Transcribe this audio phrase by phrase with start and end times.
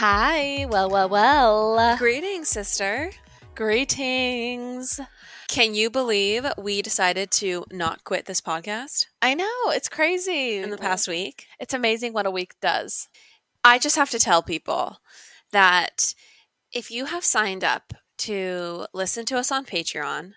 [0.00, 0.64] Hi.
[0.66, 1.96] Well, well, well.
[1.96, 3.10] Greetings, sister.
[3.56, 5.00] Greetings.
[5.48, 9.48] Can you believe we decided to not quit this podcast I know.
[9.70, 10.58] It's crazy.
[10.58, 11.46] in the past week?
[11.58, 13.08] It's amazing what a week does.
[13.64, 14.98] I just have to tell people
[15.50, 16.14] that
[16.72, 20.34] if you have signed up to listen to us on Patreon,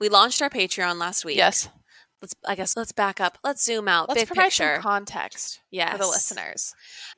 [0.00, 1.36] we launched our Patreon last week.
[1.36, 1.68] Yes.
[2.22, 3.38] Let's I guess let's back up.
[3.42, 4.08] Let's zoom out.
[4.08, 4.74] Let's Big provide picture.
[4.74, 5.92] some context yes.
[5.92, 6.74] for the listeners.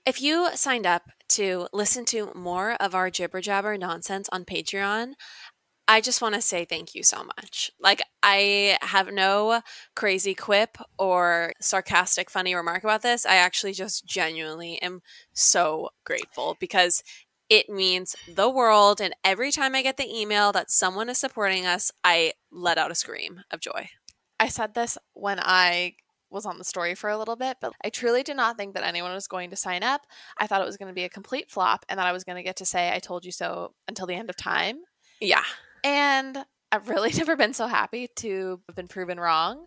[0.06, 5.14] If you signed up to listen to more of our jibber jabber nonsense on Patreon,
[5.88, 7.70] I just want to say thank you so much.
[7.80, 9.62] Like, I have no
[9.96, 13.26] crazy quip or sarcastic, funny remark about this.
[13.26, 17.02] I actually just genuinely am so grateful because
[17.48, 19.00] it means the world.
[19.00, 22.90] And every time I get the email that someone is supporting us, I let out
[22.90, 23.90] a scream of joy.
[24.42, 25.94] I said this when I
[26.28, 28.82] was on the story for a little bit, but I truly did not think that
[28.82, 30.00] anyone was going to sign up.
[30.36, 32.34] I thought it was going to be a complete flop and that I was going
[32.34, 34.78] to get to say, I told you so until the end of time.
[35.20, 35.44] Yeah.
[35.84, 36.38] And
[36.72, 39.66] I've really never been so happy to have been proven wrong.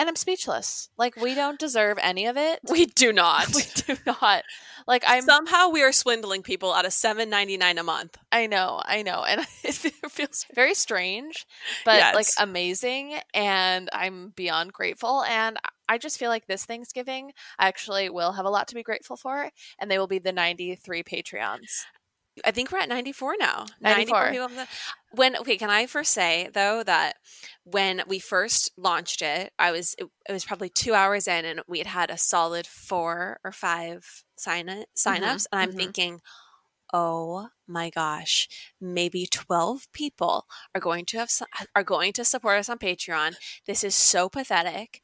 [0.00, 0.88] And I'm speechless.
[0.96, 2.60] Like, we don't deserve any of it.
[2.70, 3.48] We do not.
[3.54, 4.44] we do not.
[4.86, 5.20] Like, I'm.
[5.24, 8.16] Somehow we are swindling people out of seven ninety nine a month.
[8.32, 9.24] I know, I know.
[9.24, 11.46] And it feels very strange,
[11.84, 12.14] but Yes.
[12.14, 13.16] like amazing.
[13.34, 15.22] And I'm beyond grateful.
[15.24, 18.82] And I just feel like this Thanksgiving, I actually will have a lot to be
[18.82, 19.50] grateful for.
[19.78, 21.82] And they will be the 93 Patreons.
[22.44, 23.66] I think we're at 94 now.
[23.80, 24.30] 94.
[24.30, 24.68] people the-
[25.12, 27.16] When okay, can I first say though that
[27.64, 31.60] when we first launched it, I was it, it was probably 2 hours in and
[31.68, 35.76] we had had a solid 4 or 5 sign signups and I'm mhm.
[35.76, 36.20] thinking
[36.92, 38.48] Oh my gosh,
[38.80, 41.30] maybe 12 people are going to have
[41.76, 43.36] are going to support us on Patreon.
[43.66, 45.00] This is so pathetic.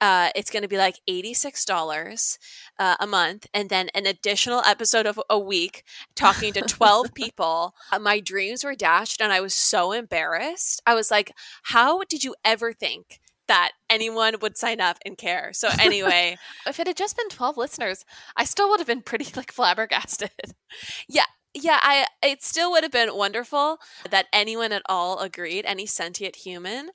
[0.00, 2.38] Uh, it's going to be like $86
[2.78, 5.84] uh, a month and then an additional episode of a week
[6.14, 7.74] talking to 12 people.
[7.90, 10.82] Uh, my dreams were dashed and I was so embarrassed.
[10.86, 11.32] I was like,
[11.64, 15.50] how did you ever think that anyone would sign up and care?
[15.52, 16.36] So, anyway,
[16.66, 18.04] If it had just been 12 listeners,
[18.36, 20.30] I still would have been pretty like flabbergasted.
[21.08, 21.24] yeah,
[21.54, 23.78] Yeah, I it still would have been wonderful
[24.10, 26.90] that anyone at all agreed, any sentient human.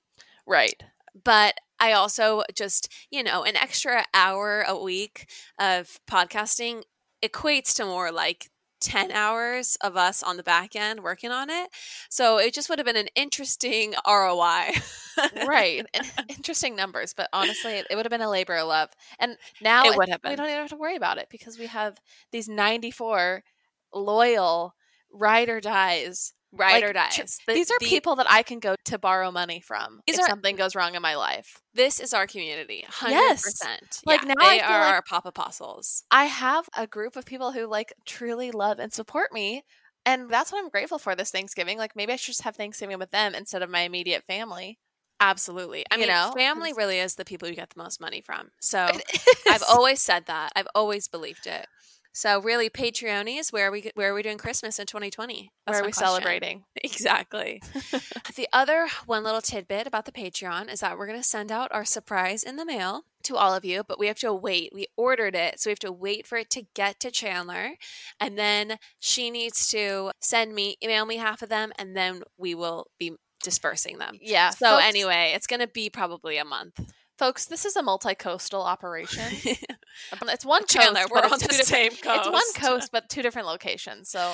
[0.45, 0.84] Right.
[1.23, 5.27] But I also just, you know, an extra hour a week
[5.59, 6.83] of podcasting
[7.23, 8.49] equates to more like
[8.81, 11.69] 10 hours of us on the back end working on it.
[12.09, 14.71] So it just would have been an interesting ROI.
[15.47, 15.85] Right.
[16.29, 18.89] Interesting numbers, but honestly, it, would have been a labor of love.
[19.19, 21.67] And now It would have we don't even have to worry about it because we
[21.67, 21.97] have
[22.31, 23.43] these 94
[23.93, 24.75] loyal
[25.11, 26.33] ride or dies.
[26.53, 27.39] Ride Like, or dies.
[27.47, 30.23] The- these are the- people that I can go to borrow money from These if
[30.25, 31.62] are- something goes wrong in my life.
[31.73, 32.84] This is our community.
[32.88, 33.12] 100%.
[33.12, 34.01] Yes.
[34.06, 36.03] Like, yeah, now they are like- our pop apostles.
[36.11, 39.63] I have a group of people who like truly love and support me.
[40.06, 41.78] And that's what I'm grateful for this Thanksgiving.
[41.78, 44.79] Like maybe I should just have Thanksgiving with them instead of my immediate family.
[45.19, 45.85] Absolutely.
[45.91, 46.34] I You mean, know?
[46.35, 48.50] family really is the people you get the most money from.
[48.59, 48.90] So
[49.47, 50.51] I've always said that.
[50.56, 51.67] I've always believed it.
[52.13, 55.51] So really, Patreon is where are we where are we doing Christmas in 2020?
[55.66, 56.07] That's Where are we question.
[56.07, 56.63] celebrating?
[56.83, 57.61] Exactly.
[58.35, 61.72] the other one little tidbit about the Patreon is that we're going to send out
[61.72, 64.72] our surprise in the mail to all of you, but we have to wait.
[64.73, 67.72] We ordered it, so we have to wait for it to get to Chandler,
[68.19, 72.55] and then she needs to send me email me half of them, and then we
[72.55, 74.17] will be dispersing them.
[74.22, 74.49] Yeah.
[74.49, 76.79] So folks- anyway, it's going to be probably a month.
[77.17, 79.23] folks, this is a multi-coastal operation.
[80.24, 82.06] It's one Chandler, coast, we're on the same coast.
[82.06, 82.56] It's one coast.
[82.56, 84.09] coast, but two different locations.
[84.09, 84.34] So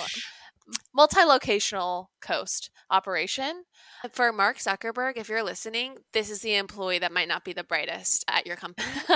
[0.98, 3.64] multi-locational coast operation.
[4.12, 7.64] For Mark Zuckerberg, if you're listening, this is the employee that might not be the
[7.64, 8.88] brightest at your company.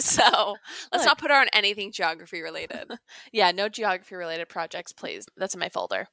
[0.00, 0.56] so
[0.92, 1.04] let's Look.
[1.04, 2.90] not put her on anything geography related.
[3.32, 5.26] Yeah, no geography related projects, please.
[5.36, 6.08] That's in my folder.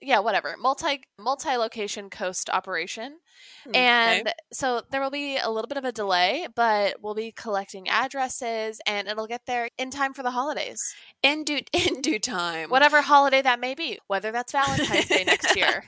[0.00, 0.54] Yeah, whatever.
[0.60, 3.16] Multi multi location coast operation.
[3.64, 7.32] Hmm, and so there will be a little bit of a delay, but we'll be
[7.32, 10.78] collecting addresses and it'll get there in time for the holidays.
[11.22, 12.70] in due in due time.
[12.70, 15.84] Whatever holiday that may be, whether that's Valentine's Day next year,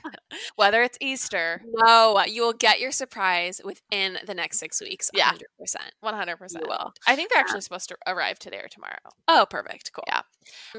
[0.55, 1.61] whether it's Easter.
[1.65, 5.09] No, you will get your surprise within the next six weeks.
[5.13, 5.31] Yeah.
[5.61, 5.75] 100%.
[6.03, 6.53] 100%.
[6.53, 6.93] You will.
[7.07, 8.97] I think they're actually supposed to arrive today or tomorrow.
[9.27, 9.91] Oh, perfect.
[9.93, 10.03] Cool.
[10.07, 10.17] Yeah.
[10.17, 10.23] Um,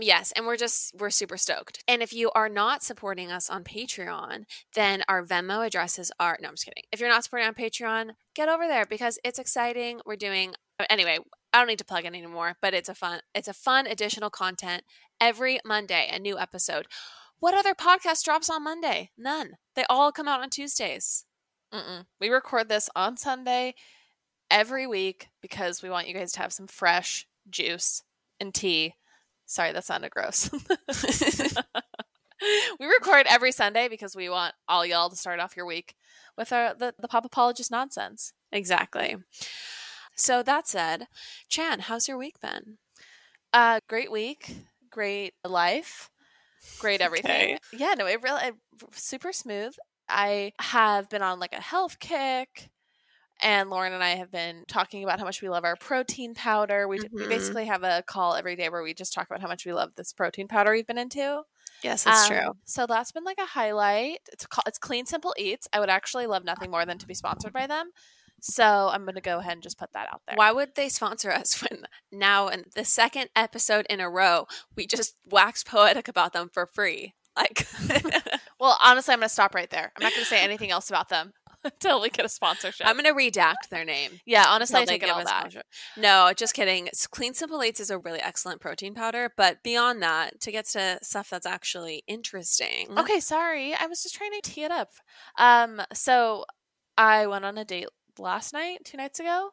[0.00, 1.83] Yes, and we're just we're super stoked.
[1.88, 4.44] And if you are not supporting us on Patreon,
[4.75, 6.85] then our Venmo addresses are no, I'm just kidding.
[6.93, 10.00] If you're not supporting on Patreon, get over there because it's exciting.
[10.06, 10.55] We're doing
[10.88, 11.19] anyway,
[11.53, 14.31] I don't need to plug it anymore, but it's a fun it's a fun additional
[14.31, 14.85] content
[15.21, 16.87] every Monday, a new episode.
[17.41, 19.11] What other podcast drops on Monday?
[19.17, 19.56] None.
[19.75, 21.25] They all come out on Tuesdays.
[21.73, 22.06] Mm-mm.
[22.21, 23.75] We record this on Sunday
[24.50, 28.03] every week because we want you guys to have some fresh juice
[28.41, 28.94] and tea
[29.47, 30.50] Sorry, that sounded gross.
[32.81, 35.94] we record every Sunday because we want all y'all to start off your week
[36.37, 38.33] with our the, the pop apologist nonsense.
[38.50, 39.17] Exactly.
[40.17, 41.06] So that said,
[41.49, 42.79] Chan, how's your week been?
[43.53, 44.56] Uh, great week,
[44.91, 46.11] great life,
[46.78, 47.54] great everything.
[47.54, 47.58] Okay.
[47.72, 48.54] Yeah, no, it really it,
[48.92, 49.74] super smooth.
[50.08, 52.70] I have been on like a health kick.
[53.42, 56.88] And Lauren and I have been talking about how much we love our protein powder.
[56.88, 57.16] We, mm-hmm.
[57.18, 59.74] we basically have a call every day where we just talk about how much we
[59.74, 61.42] love this protein powder we've been into.
[61.82, 62.52] Yes, that's um, true.
[62.64, 64.20] So that's been like a highlight.
[64.32, 65.68] It's called, it's Clean Simple Eats.
[65.70, 67.90] I would actually love nothing more than to be sponsored by them.
[68.41, 70.37] So I'm going to go ahead and just put that out there.
[70.37, 74.47] Why would they sponsor us when now in the second episode in a row
[74.77, 77.15] we just wax poetic about them for free?
[77.37, 77.67] Like,
[78.61, 79.93] well, honestly, I'm going to stop right there.
[79.97, 81.35] I'm not going to say anything else about them
[81.65, 82.87] until we get a sponsorship.
[82.87, 84.21] I'm going to redact their name.
[84.25, 85.55] Yeah, honestly, I take it all that.
[85.99, 86.88] No, just kidding.
[87.11, 90.99] Clean Simple Eats is a really excellent protein powder, but beyond that, to get to
[91.03, 92.87] stuff that's actually interesting.
[92.97, 93.75] Okay, sorry.
[93.75, 94.93] I was just trying to tee it up.
[95.37, 96.47] Um, so
[96.97, 99.50] I went on a date last night, two nights ago,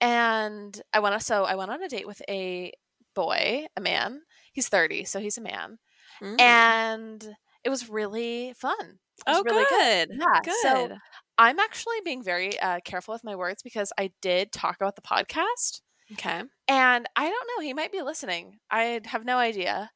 [0.00, 1.20] and I went.
[1.22, 2.72] So I went on a date with a
[3.14, 4.22] boy, a man.
[4.52, 5.78] He's 30, so he's a man,
[6.22, 6.40] mm.
[6.40, 8.98] and it was really fun.
[9.18, 10.08] It oh, really good.
[10.10, 10.18] good.
[10.20, 10.40] Yeah.
[10.44, 10.54] Good.
[10.62, 10.96] So
[11.36, 15.02] I'm actually being very uh, careful with my words because I did talk about the
[15.02, 15.80] podcast.
[16.12, 16.42] Okay.
[16.68, 18.58] And I don't know, he might be listening.
[18.70, 19.90] I have no idea.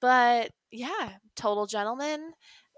[0.00, 2.32] But yeah, total gentleman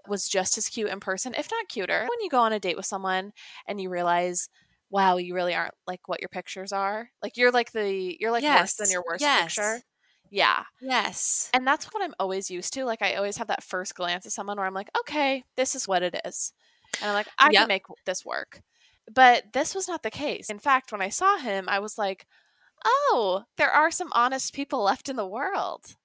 [0.07, 2.01] was just as cute in person, if not cuter.
[2.01, 3.31] When you go on a date with someone
[3.67, 4.49] and you realize,
[4.93, 7.09] wow, you really aren't like what your pictures are.
[7.23, 8.61] Like you're like the you're like yes.
[8.61, 9.55] worse than your worst yes.
[9.55, 9.81] picture.
[10.29, 10.63] Yeah.
[10.81, 11.49] Yes.
[11.53, 12.85] And that's what I'm always used to.
[12.85, 15.87] Like I always have that first glance at someone where I'm like, okay, this is
[15.87, 16.53] what it is.
[17.01, 17.61] And I'm like, I yep.
[17.61, 18.61] can make this work.
[19.11, 20.49] But this was not the case.
[20.49, 22.27] In fact, when I saw him, I was like,
[22.85, 25.95] oh, there are some honest people left in the world.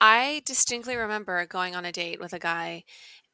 [0.00, 2.84] I distinctly remember going on a date with a guy,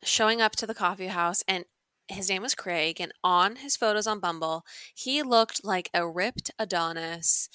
[0.02, 1.64] showing up to the coffee house, and
[2.08, 3.00] his name was Craig.
[3.00, 4.64] And on his photos on Bumble,
[4.94, 7.48] he looked like a ripped Adonis,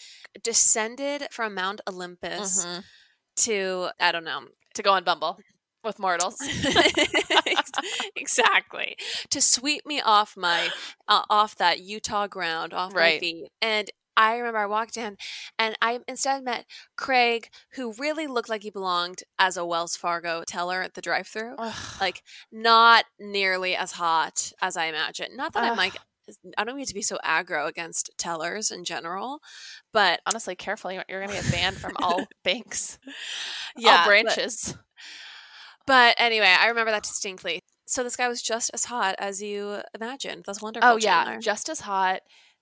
[0.43, 2.79] descended from Mount Olympus mm-hmm.
[3.37, 4.41] to, I don't know,
[4.75, 5.39] to go on Bumble
[5.83, 6.37] with mortals.
[8.15, 8.95] exactly.
[9.29, 10.69] To sweep me off my
[11.07, 13.15] uh, off that Utah ground, off right.
[13.15, 13.51] my feet.
[13.61, 15.17] And I remember I walked in
[15.57, 16.65] and I instead met
[16.97, 21.27] Craig, who really looked like he belonged as a Wells Fargo teller at the drive
[21.27, 21.55] through.
[21.99, 25.35] Like, not nearly as hot as I imagined.
[25.35, 25.71] Not that Ugh.
[25.71, 25.95] I'm like,
[26.57, 29.39] I don't mean to be so aggro against tellers in general,
[29.91, 30.91] but honestly, careful.
[30.91, 32.99] You're going to get banned from all banks,
[33.77, 34.75] yeah, all branches.
[35.85, 37.61] But, but anyway, I remember that distinctly.
[37.85, 40.43] So this guy was just as hot as you imagined.
[40.45, 40.89] That's wonderful.
[40.89, 42.21] Oh yeah, just as hot,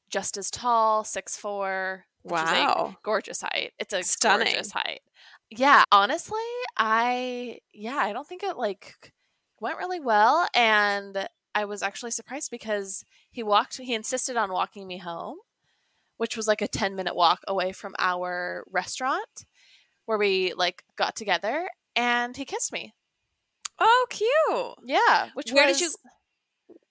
[0.10, 2.06] just as tall, six four.
[2.24, 3.74] Wow, gorgeous height.
[3.80, 5.02] It's a stunning gorgeous height.
[5.50, 6.40] Yeah, honestly,
[6.78, 9.14] I yeah, I don't think it like
[9.60, 13.78] went really well, and I was actually surprised because he walked.
[13.78, 15.38] He insisted on walking me home,
[16.18, 19.46] which was like a ten minute walk away from our restaurant
[20.06, 22.94] where we like got together, and he kissed me.
[23.80, 24.90] Oh, cute.
[24.90, 25.30] Yeah.
[25.34, 25.90] Which where did you?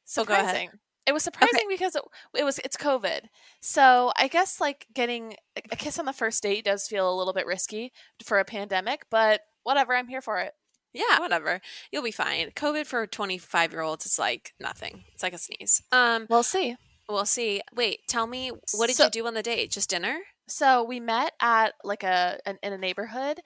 [0.04, 0.70] So oh, surprising.
[1.08, 1.74] It was surprising okay.
[1.74, 2.02] because it,
[2.36, 3.20] it was it's COVID.
[3.60, 7.32] So I guess like getting a kiss on the first date does feel a little
[7.32, 9.94] bit risky for a pandemic, but whatever.
[9.94, 10.52] I'm here for it.
[10.92, 11.62] Yeah, whatever.
[11.90, 12.50] You'll be fine.
[12.50, 15.04] COVID for 25 year olds is like nothing.
[15.14, 15.82] It's like a sneeze.
[15.92, 16.76] Um, we'll see.
[17.08, 17.62] We'll see.
[17.74, 19.70] Wait, tell me, what did so, you do on the date?
[19.70, 20.18] Just dinner?
[20.48, 23.40] So we met at like a an, in a neighborhood,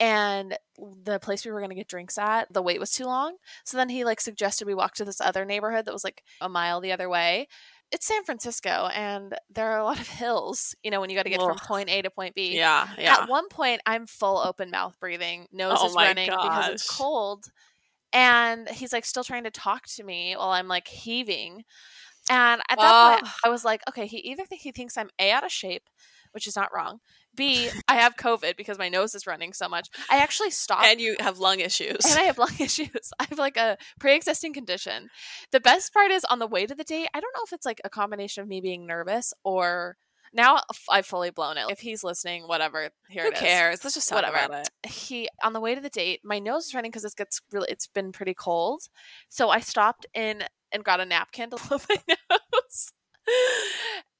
[0.00, 0.56] and
[1.04, 3.36] the place we were going to get drinks at, the wait was too long.
[3.64, 6.48] So then he like suggested we walk to this other neighborhood that was like a
[6.48, 7.48] mile the other way.
[7.92, 10.74] It's San Francisco, and there are a lot of hills.
[10.82, 11.48] You know, when you got to get Ugh.
[11.48, 12.56] from point A to point B.
[12.56, 13.18] Yeah, yeah.
[13.20, 16.42] At one point, I'm full open mouth breathing, nose oh is running gosh.
[16.42, 17.46] because it's cold,
[18.12, 21.64] and he's like still trying to talk to me while I'm like heaving.
[22.28, 25.30] And at that point, I was like, okay, he either think he thinks I'm a
[25.30, 25.84] out of shape
[26.36, 27.00] which is not wrong.
[27.34, 29.88] B, I have COVID because my nose is running so much.
[30.10, 30.86] I actually stopped.
[30.86, 32.04] And you have lung issues.
[32.04, 33.10] And I have lung issues.
[33.18, 35.08] I have like a pre existing condition.
[35.50, 37.64] The best part is on the way to the date, I don't know if it's
[37.64, 39.96] like a combination of me being nervous or
[40.34, 41.64] now I've fully blown it.
[41.70, 42.90] If he's listening, whatever.
[43.08, 43.40] Here Who it is.
[43.40, 43.84] cares?
[43.84, 44.36] Let's just talk whatever.
[44.36, 44.90] about it.
[44.90, 47.68] He on the way to the date, my nose is running because it gets really.
[47.70, 48.82] It's been pretty cold,
[49.30, 51.96] so I stopped in and got a napkin to blow my
[52.30, 52.92] nose.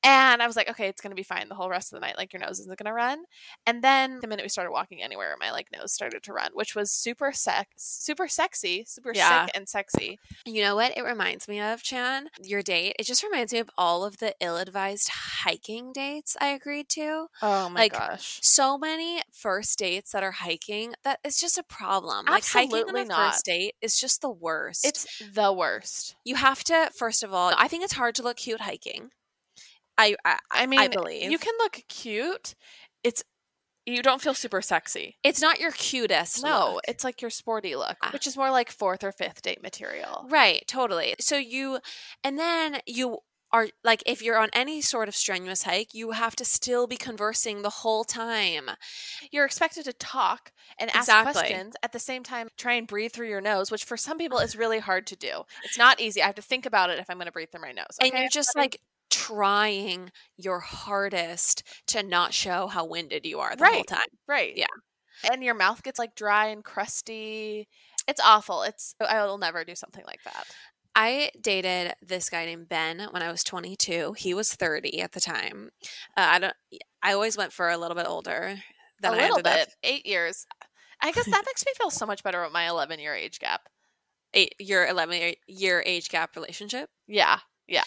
[0.07, 2.07] And I was like, okay, it's going to be fine the whole rest of the
[2.07, 2.17] night.
[2.17, 3.25] Like your nose isn't going to run.
[3.67, 6.77] And then the minute we started walking anywhere, my like nose started to run, which
[6.77, 9.47] was super sex, super sexy, super Yeah.
[9.47, 10.21] sick and sexy.
[10.45, 12.29] You know what it reminds me of, Chan?
[12.41, 12.95] Your date.
[13.01, 17.27] It just reminds me of all of the ill-advised hiking dates I agreed to.
[17.43, 18.39] Oh my Like, gosh.
[18.43, 22.27] So many first dates that are hiking that is just a problem.
[22.27, 23.33] Like hiking on Absolutely not.
[23.33, 24.85] first date is just the worst.
[24.87, 26.15] It's the worst.
[26.25, 27.53] you have to first of all.
[27.57, 29.11] I think it's hard to look cute hiking.
[29.99, 31.31] I I, I mean, believe.
[31.31, 32.55] you can look cute.
[33.05, 33.23] It's
[33.89, 35.17] you don't feel super sexy.
[35.23, 36.43] it's not your cutest.
[36.43, 36.83] No, look.
[36.89, 38.11] it's like your sporty look, Ah.
[38.13, 40.27] which is more like fourth or fifth date material.
[40.29, 41.15] Right, totally.
[41.21, 41.79] So you,
[42.25, 43.19] and then you
[43.53, 46.97] are like, if you're on any sort of strenuous hike, you have to still be
[46.97, 48.71] conversing the whole time.
[49.31, 50.51] You're expected to talk
[50.81, 51.33] and ask Exactly.
[51.35, 52.49] questions at the same time.
[52.59, 55.45] Try and breathe through your nose, which for some people is really hard to do.
[55.63, 56.21] It's not easy.
[56.21, 57.97] I have to think about it if I'm going to breathe through my nose.
[58.01, 63.65] And you're just like trying your hardest to not show how winded you are the
[63.67, 64.01] whole time.
[64.29, 64.67] right, yeah.
[65.31, 67.69] and your mouth gets like dry and crusty.
[68.09, 68.63] It's awful.
[68.63, 70.45] It's I will never do something like that.
[70.95, 74.15] I dated this guy named Ben when I was 22.
[74.17, 75.71] He was 30 at the time.
[76.17, 76.55] Uh, I don't.
[77.03, 78.57] I always went for a little bit older
[79.03, 79.59] than a I little ended up.
[79.67, 80.47] bit, eight years.
[81.03, 83.69] I guess that makes me feel so much better about my 11 year age gap.
[84.33, 86.89] Eight, your 11 year- year age gap relationship.
[87.07, 87.85] Yeah, Yeah,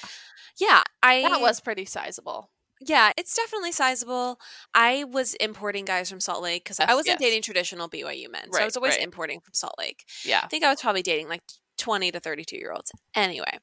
[0.60, 0.84] Yeah.
[1.02, 2.50] I that was pretty sizable.
[2.82, 4.40] Yeah, it's definitely sizable.
[4.74, 7.30] I was importing guys from Salt Lake because I wasn't yes.
[7.30, 8.52] dating traditional BYU men.
[8.54, 9.04] So I was always right.
[9.04, 10.06] importing from Salt Lake.
[10.24, 10.42] Yeah.
[10.44, 11.42] I think I was probably dating like
[11.78, 12.92] 20 to 32 year olds.
[13.16, 13.60] Anyway,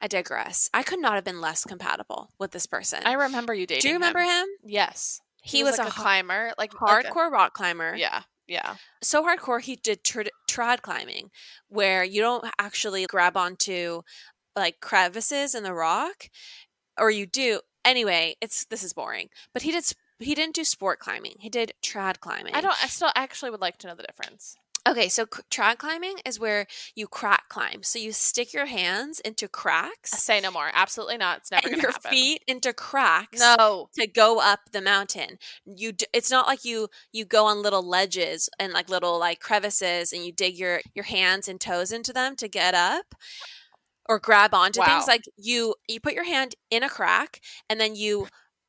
[0.00, 0.70] I digress.
[0.72, 3.00] I could not have been less compatible with this person.
[3.04, 3.82] I remember you dating.
[3.82, 4.46] Do you remember him?
[4.62, 5.20] Yes.
[5.42, 7.94] He, was, like a, a climber, like like a- hardcore rock climber.
[7.96, 8.76] yeah, yeah.
[9.02, 11.30] So hardcore, he did trad climbing
[11.68, 14.02] where you don't actually grab onto
[14.56, 16.28] like crevices in the rock
[16.98, 17.60] or you do.
[17.84, 19.28] Anyway, it's this is boring.
[19.52, 19.84] But he did
[20.18, 21.34] he didn't do sport climbing.
[21.40, 22.54] He did trad climbing.
[22.54, 22.82] I don't.
[22.82, 24.56] I still actually would like to know the difference.
[24.86, 27.82] Okay, so c- trad climbing is where you crack climb.
[27.82, 30.70] So you stick your hands into cracks Say no more.
[30.74, 31.38] Absolutely not.
[31.38, 32.10] It's never and going to your happen.
[32.10, 33.88] feet into cracks No.
[33.98, 35.38] to go up the mountain.
[35.64, 39.40] You d- it's not like you you go on little ledges and like little like
[39.40, 43.14] crevices and you dig your your hands and toes into them to get up
[44.08, 44.86] or grab onto Wow.
[44.86, 48.28] things like you you put your hand in a crack and then you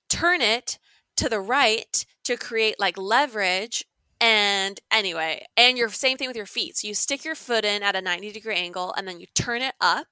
[0.09, 0.77] turn it
[1.17, 3.85] to the right to create like leverage
[4.21, 7.83] and anyway and your same thing with your feet so you stick your foot in
[7.83, 10.07] at a 90 degree angle and then you turn it up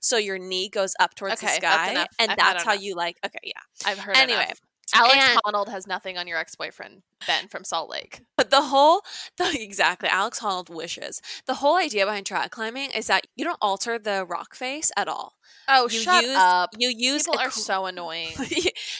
[0.00, 1.88] so your knee goes up towards Okay, the sky
[2.18, 2.82] and I've that's how enough.
[2.82, 4.16] you like okay yeah I've heard.
[4.16, 4.60] Anyway, enough.
[4.94, 8.20] Alex and- Honnold has nothing on your ex boyfriend Ben from Salt Lake.
[8.36, 9.02] But the whole,
[9.36, 11.20] the, exactly, Alex Honnold wishes.
[11.46, 15.08] The whole idea behind trad climbing is that you don't alter the rock face at
[15.08, 15.34] all.
[15.68, 16.70] Oh, You shut use, up!
[16.78, 18.32] You use People are so annoying.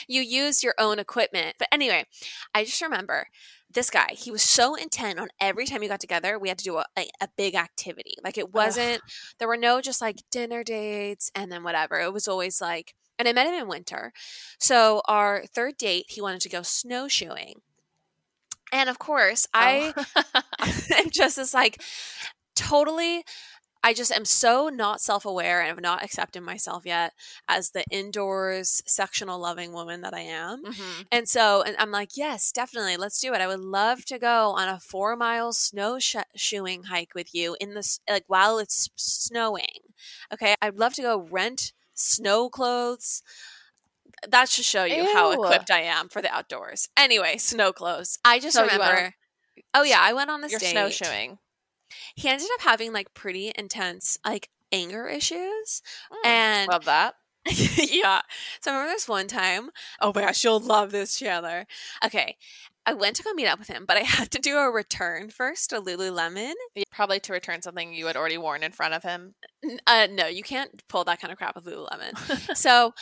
[0.09, 1.57] you use your own equipment.
[1.59, 2.05] But anyway,
[2.55, 3.27] I just remember
[3.75, 4.09] this guy.
[4.13, 6.85] He was so intent on every time you got together, we had to do a,
[6.99, 8.15] a, a big activity.
[8.23, 9.01] Like it wasn't.
[9.39, 11.99] There were no just like dinner dates and then whatever.
[12.01, 12.95] It was always like.
[13.19, 14.13] And I met him in winter.
[14.59, 17.61] So our third date, he wanted to go snowshoeing.
[18.73, 20.43] And of course, I Oh.
[20.97, 21.83] I'm just this like
[22.57, 23.25] totally
[23.85, 27.13] I just am so not self-aware and have not accepted myself yet
[27.49, 30.65] as the indoors sectional loving woman that I am.
[30.65, 31.07] Mhm.
[31.13, 33.41] And so and I'm like, yes, definitely, let's do it.
[33.41, 38.01] I would love to go on a 4 mile snowshoeing hike with you in this
[38.11, 39.81] like while it's snowing.
[40.33, 40.55] Okay?
[40.63, 43.23] I'd love to go rent snow clothes.
[44.29, 46.89] That should show you how equipped I am for the outdoors.
[46.97, 48.19] Anyway, snow clothes.
[48.25, 49.15] I just So remember.
[49.75, 50.71] Oh yeah, I went on this You're date.
[50.73, 51.39] snowshoeing.
[52.15, 57.15] He ended up having like pretty intense like anger issues, Mm, and Love that.
[57.47, 58.21] yeah.
[58.61, 59.71] So I remember this one time.
[60.01, 61.67] Oh my gosh, you'll love this, Chandler.
[62.05, 62.37] Okay.
[62.85, 65.31] I went to go meet up with him, but I had to do a return
[65.31, 66.55] first to Lululemon.
[66.75, 69.35] Yeah, Probably to return something you had already worn in front of him.
[69.87, 72.57] Uh, no, you can't pull that kind of crap with Lululemon.
[72.57, 72.95] so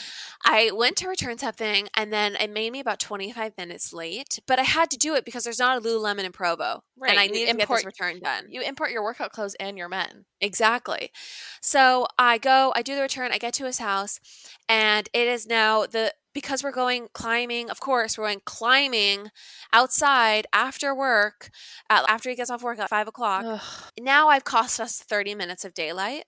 [0.44, 4.58] I went to return something, and then it made me about 25 minutes late, but
[4.58, 6.82] I had to do it because there's not a Lululemon in Provo.
[6.98, 8.46] Right, And I needed to get this return done.
[8.50, 10.26] You import your workout clothes and your men.
[10.40, 11.10] Exactly.
[11.62, 14.20] So I go, I do the return, I get to his house,
[14.68, 19.28] and it is now the because we're going climbing, of course, we're going climbing
[19.72, 21.50] outside after work,
[21.88, 23.44] uh, after he gets off work at five o'clock.
[23.46, 23.60] Ugh.
[23.98, 26.24] Now I've cost us 30 minutes of daylight.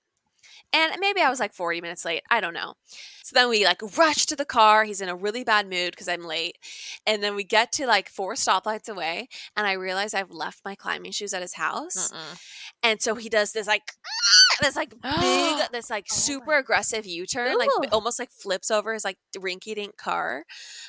[0.75, 2.23] And maybe I was like 40 minutes late.
[2.31, 2.75] I don't know.
[3.23, 4.85] So then we like rush to the car.
[4.85, 6.57] He's in a really bad mood because I'm late.
[7.07, 9.29] And then we get to like four stoplights away.
[9.55, 12.11] And I realize I've left my climbing shoes at his house.
[12.11, 12.41] Mm-mm.
[12.83, 13.93] And so he does this like
[14.61, 17.85] this like big, this like Oh super aggressive U turn, like Ooh.
[17.93, 20.45] almost like flips over his like rinky dink car.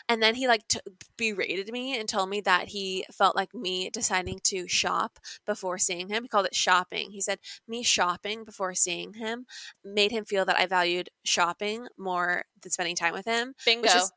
[0.09, 0.79] And then he like t-
[1.17, 6.09] berated me and told me that he felt like me deciding to shop before seeing
[6.09, 6.23] him.
[6.23, 7.11] He called it shopping.
[7.11, 9.45] He said me shopping before seeing him
[9.83, 13.53] made him feel that I valued shopping more than spending time with him.
[13.65, 13.87] Bingo.
[13.87, 14.11] is-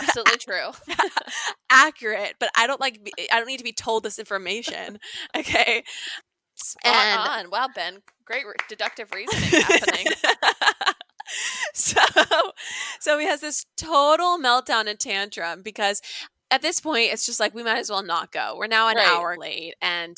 [0.00, 0.70] Absolutely true.
[1.70, 3.04] Accurate, but I don't like.
[3.04, 4.98] Be, I don't need to be told this information.
[5.36, 5.82] Okay.
[6.56, 7.50] Spot And- on.
[7.50, 8.02] Wow, Ben.
[8.24, 10.06] Great re- deductive reasoning happening.
[11.74, 12.00] so
[13.00, 16.00] so he has this total meltdown and tantrum because
[16.50, 18.96] at this point it's just like we might as well not go we're now an
[18.96, 19.06] Right.
[19.08, 20.16] hour late and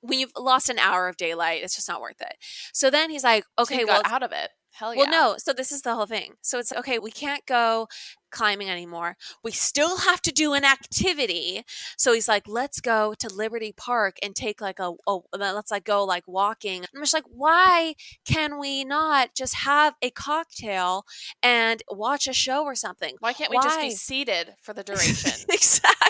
[0.00, 2.34] when you've lost an hour of daylight it's just not worth it
[2.72, 4.50] so then he's like So okay you well out of it.
[4.72, 5.00] Hell yeah.
[5.02, 7.86] well no so this is the whole thing so it's okay we can't go
[8.30, 9.16] climbing anymore.
[9.42, 11.64] We still have to do an activity.
[11.96, 15.84] So he's like let's go to liberty park and take like a, a let's like
[15.84, 16.84] go like walking.
[16.94, 17.94] I'm just like why
[18.24, 21.04] can we not just have a cocktail
[21.42, 23.16] and watch a show or something?
[23.20, 25.32] Why can't we just be seated for the duration?
[25.48, 26.09] exactly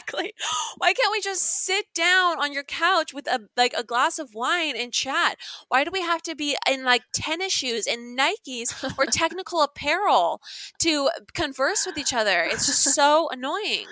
[0.79, 4.35] why can't we just sit down on your couch with a like a glass of
[4.35, 5.37] wine and chat
[5.69, 10.41] why do we have to be in like tennis shoes and nikes or technical apparel
[10.79, 13.87] to converse with each other it's just so annoying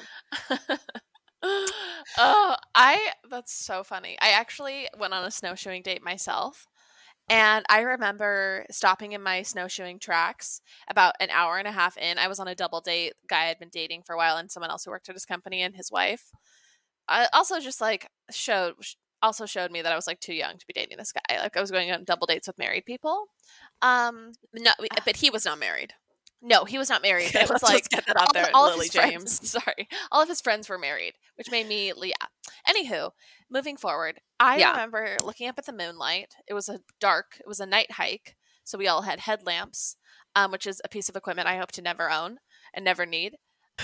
[1.42, 4.16] oh, I that's so funny.
[4.20, 6.66] I actually went on a snowshoeing date myself.
[7.28, 12.18] And I remember stopping in my snowshoeing tracks about an hour and a half in.
[12.18, 14.70] I was on a double date guy I'd been dating for a while and someone
[14.70, 16.30] else who worked at his company and his wife.
[17.06, 18.74] I also just like showed
[19.20, 21.40] also showed me that I was like too young to be dating this guy.
[21.40, 23.26] Like I was going on double dates with married people.
[23.82, 24.70] Um no
[25.04, 25.92] but he was not married
[26.42, 27.28] no, he was not married.
[27.28, 29.50] Okay, it was like get that out all, there, all Lily his friends- James.
[29.50, 32.14] sorry, all of his friends were married, which made me yeah.
[32.68, 33.10] Anywho,
[33.50, 34.70] moving forward, I Yeah.
[34.72, 36.34] remember looking up at the moonlight.
[36.46, 39.96] It was a dark, it was a night hike, so we all had headlamps,
[40.36, 42.38] um, which is a piece of equipment I hope to never own
[42.74, 43.36] and never need.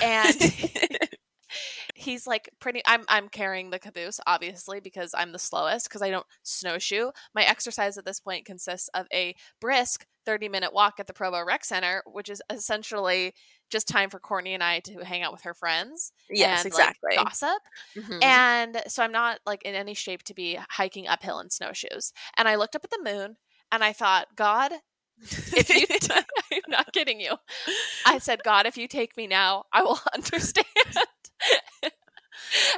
[0.02, 0.36] And
[1.94, 2.82] he's like pretty.
[2.86, 7.10] I'm I'm carrying the caboose obviously because I'm the slowest because I don't snowshoe.
[7.34, 11.44] My exercise at this point consists of a brisk 30 minute walk at the Provo
[11.44, 13.34] Rec Center, which is essentially
[13.70, 16.88] just time for Courtney and I to hang out with her friends yes and like,
[16.88, 17.62] exactly gossip.
[17.96, 18.22] Mhm.
[18.22, 22.12] And so I'm not like in any shape to be hiking uphill in snowshoes.
[22.36, 23.36] And I looked up at the moon
[23.72, 24.72] and I thought, God,
[25.20, 25.86] if you,
[26.52, 27.36] I'm not kidding you.
[28.06, 30.66] I said, God, if you take me now, I will understand.
[31.82, 31.92] And-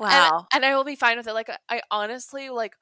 [0.01, 1.33] wow And, I will be fine with it.
[1.33, 2.75] Like, I honestly, like,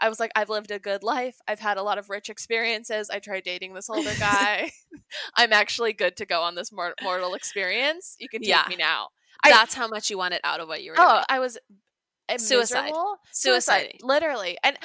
[0.00, 1.36] I was like, I've lived a good life.
[1.46, 3.10] I've had a lot of rich experiences.
[3.10, 4.72] I tried dating this older guy.
[5.36, 8.16] I'm actually good to go on this mor- mortal experience.
[8.18, 8.64] You can take Yeah.
[8.68, 9.08] me now.
[9.44, 11.58] I- that's how much you wanted out of what you were Oh, doing I was
[12.28, 12.82] uh, Suicide.
[12.84, 13.16] miserable.
[13.32, 13.98] Suicide.
[14.02, 14.56] literally.
[14.62, 14.76] And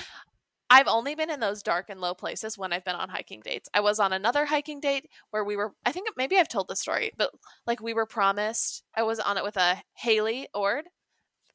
[0.69, 3.69] I've only been in those dark and low places when I've been on hiking dates.
[3.73, 5.73] I was on another hiking date where we were.
[5.86, 7.30] I think maybe I've told the story, but
[7.67, 8.84] like we were promised.
[8.95, 10.86] I was on it with a Haley Ord,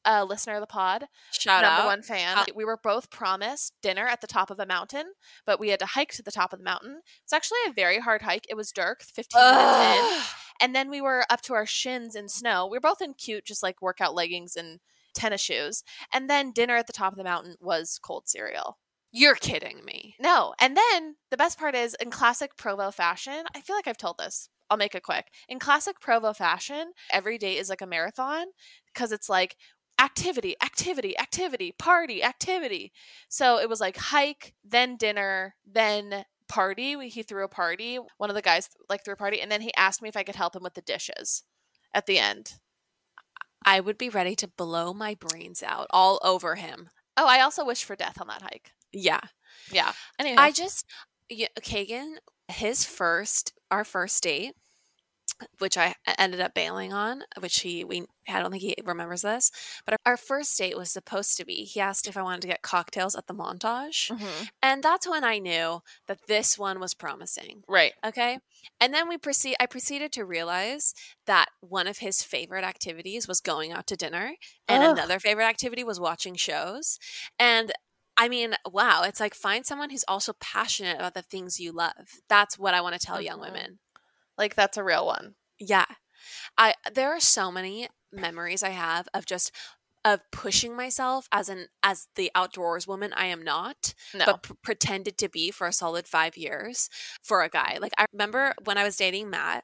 [0.05, 2.37] a listener of the pod, shout number out one fan.
[2.55, 5.13] We were both promised dinner at the top of a mountain,
[5.45, 7.01] but we had to hike to the top of the mountain.
[7.23, 8.45] It's actually a very hard hike.
[8.49, 10.21] It was dark, fifteen minutes in.
[10.61, 12.67] And then we were up to our shins in snow.
[12.67, 14.79] We were both in cute, just like workout leggings and
[15.13, 15.83] tennis shoes.
[16.13, 18.77] And then dinner at the top of the mountain was cold cereal.
[19.11, 20.15] You're kidding me.
[20.21, 20.53] No.
[20.61, 24.19] And then the best part is in classic Provo fashion, I feel like I've told
[24.19, 24.47] this.
[24.69, 25.27] I'll make it quick.
[25.49, 28.45] In classic Provo fashion, every day is like a marathon
[28.93, 29.57] because it's like
[30.01, 32.91] activity, activity, activity, party, activity.
[33.29, 36.95] So it was like hike, then dinner, then party.
[36.95, 37.99] We- He threw a party.
[38.17, 40.23] One of the guys like threw a party, and then he asked me if I
[40.23, 41.43] could help him with the dishes
[41.93, 42.53] at the end.
[43.63, 46.89] I would be ready to blow my brains out all over him.
[47.15, 48.71] Oh, I also wish for death on that hike.
[48.91, 49.21] Yeah.
[49.71, 49.93] Yeah.
[50.17, 50.85] Anyway, I just,
[51.29, 52.15] yeah, Kagan,
[52.47, 54.55] his first, our first date,
[55.59, 59.51] which I ended up bailing on, which he, we, I don't think he remembers this,
[59.85, 62.61] but our first date was supposed to be, he asked if I wanted to get
[62.61, 64.11] cocktails at the montage.
[64.11, 64.49] Mhm.
[64.61, 67.63] And that's when I knew that this one was promising.
[67.67, 67.93] right.
[68.03, 68.39] Okay.
[68.79, 70.93] And then we proceed I proceeded to realize
[71.25, 74.35] that one of his favorite activities was going out to dinner
[74.67, 74.91] and Ugh.
[74.97, 76.99] another favorite activity was watching shows.
[77.39, 77.71] And
[78.17, 82.19] I mean, wow, it's like find someone who's also passionate about the things you love.
[82.29, 83.45] That's what I want to tell young Mhm.
[83.45, 83.79] women.
[84.41, 85.35] Like that's a real one.
[85.59, 85.85] Yeah.
[86.57, 89.51] I there are so many memories I have of just
[90.03, 94.25] of pushing myself as an as the outdoors woman I am not No.
[94.25, 96.89] but p- pretended to be for a solid five years
[97.21, 97.77] for a guy.
[97.79, 99.63] Like I remember when I was dating Matt,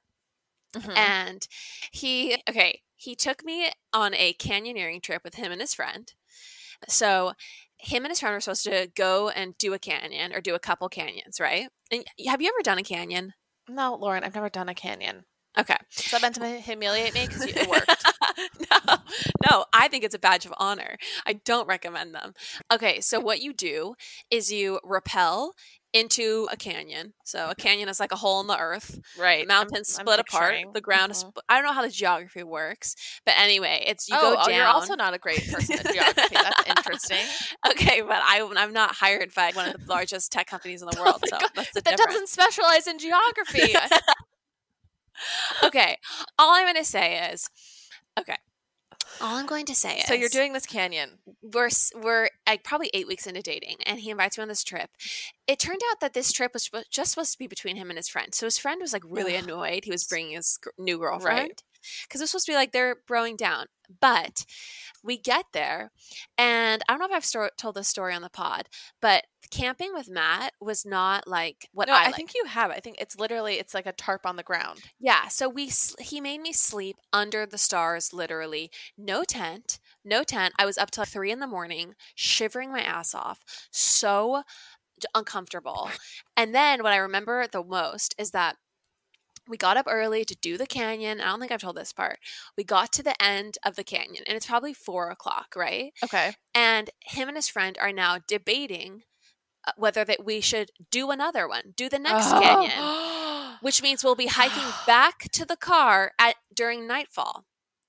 [0.76, 0.96] Mhm.
[0.96, 1.48] and
[1.92, 6.14] he okay, he took me on a canyoneering trip with him and his friend.
[6.88, 7.34] So
[7.80, 10.60] him and his friend were supposed to go and do a canyon or do a
[10.60, 11.70] couple canyons, right?
[11.92, 13.34] And have you ever done a canyon?
[13.70, 15.26] No, Lauren, I've never done a canyon.
[15.58, 15.76] Okay.
[15.98, 17.26] Is that meant to humiliate me?
[17.26, 18.06] Because it worked.
[18.72, 18.98] no,
[19.50, 20.98] no, I think it's a badge of honor.
[21.26, 22.34] I don't recommend them.
[22.72, 23.96] Okay, so what you do
[24.30, 25.54] is you rappel
[25.94, 27.14] into a canyon.
[27.24, 29.00] So a canyon is like a hole in the earth.
[29.18, 29.48] Right.
[29.48, 30.56] Mountains I'm- I'm split apart.
[30.74, 31.24] The ground is.
[31.24, 31.34] Mhm.
[31.34, 32.94] Spl- I don't know how the geography works,
[33.26, 34.56] but anyway, it's you oh, go oh, down.
[34.56, 36.36] you're also not a great person at geography.
[36.36, 37.26] That's interesting.
[37.72, 40.98] okay, but I, I'm not hired by one of the largest tech companies in the
[41.00, 42.14] Oh world, my so God, that's the That difference.
[42.14, 43.74] doesn't specialize in geography.
[45.64, 45.98] okay,
[46.38, 47.50] all I'm going to say is,
[48.20, 48.36] okay,
[49.22, 51.20] all I'm going to say is, so you're doing this canyon.
[51.42, 54.90] we're we're like probably eight weeks into dating, and he invites me on this trip.
[55.48, 58.08] It turned out that this trip was just supposed to be between him and his
[58.10, 58.34] friend.
[58.34, 59.44] So his friend was like really Ugh.
[59.44, 59.86] annoyed.
[59.86, 61.64] He was bringing his new girlfriend Right.
[62.08, 63.68] because it was supposed to be like they're broing down.
[64.02, 64.46] But
[65.02, 65.92] we get there,
[66.38, 68.68] and I don't know if I've sto- told this story on the pod,
[69.02, 72.16] but camping with Matt was not like what No, I, I like.
[72.16, 72.70] think you have.
[72.70, 74.82] I think it's literally it's like a tarp on the ground.
[75.00, 78.70] Yeah, so we he made me sleep under the stars, literally.
[78.98, 80.54] No tent, no tent.
[80.58, 83.40] I was up till three in the morning, shivering my ass off,
[83.72, 84.44] so
[85.14, 85.90] uncomfortable.
[86.36, 88.58] And then what I remember the most is that
[89.48, 91.22] we got up early to do the canyon.
[91.22, 92.20] I don't think I've told this part.
[92.58, 95.94] We got to the end of the canyon, and it's probably four o'clock, right?
[96.04, 96.34] Okay.
[96.54, 99.04] And him and his friend are now debating
[99.66, 103.08] uh, whether that we should do another one, do the next canyon
[103.62, 107.46] which means we'll be hiking back to the car at during nightfall.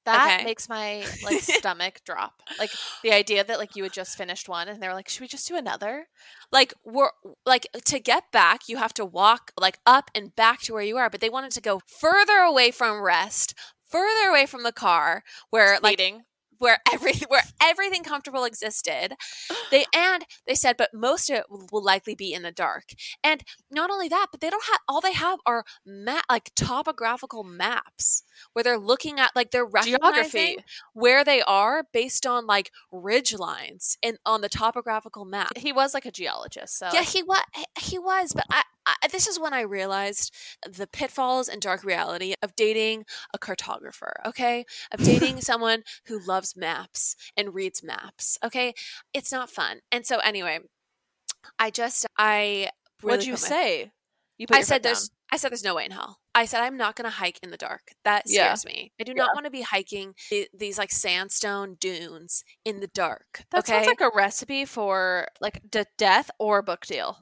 [0.08, 0.38] That Okay.
[0.40, 2.42] makes my like stomach drop.
[2.58, 5.20] Like the idea that like you had just finished one and they were like, "Should
[5.22, 6.08] we just do another?"
[6.52, 7.10] Like we're
[7.46, 10.96] like to get back, you have to walk like up and back to where you
[10.96, 13.54] are, but they wanted to go further away from rest,
[13.86, 16.24] further away from the car where like Eating.
[16.58, 19.14] where everything where everything comfortable existed.
[19.70, 22.94] They and they said, but most of it will likely be in the dark.
[23.22, 27.44] And not only that, but they don't have all they have are map like topographical
[27.44, 30.56] maps where they're looking at like they're recognizing Geography.
[30.92, 35.56] where they are based on like ridge lines and on the topographical map.
[35.56, 37.42] He was like a geologist, so Yeah, he was.
[37.80, 38.62] He was, but I,
[39.02, 39.08] I.
[39.08, 40.34] This is when I realized
[40.68, 44.12] the pitfalls and dark reality of dating a cartographer.
[44.26, 48.38] Okay, of dating someone who loves maps and reads maps.
[48.44, 48.74] Okay,
[49.14, 49.80] it's not fun.
[49.92, 50.60] And so anyway,
[51.58, 52.70] I just I.
[53.02, 53.92] Really what'd you say?
[54.38, 55.08] You put I said there's.
[55.08, 55.14] down.
[55.30, 56.18] I said there's no way in hell.
[56.34, 57.82] I said I'm not going to hike in the dark.
[58.04, 58.54] That Yeah.
[58.54, 58.92] scares me.
[59.00, 63.42] I do not want to be hiking the- these like sandstone dunes in the dark.
[63.50, 67.18] That okay, sounds like a recipe for like d- death or book deal.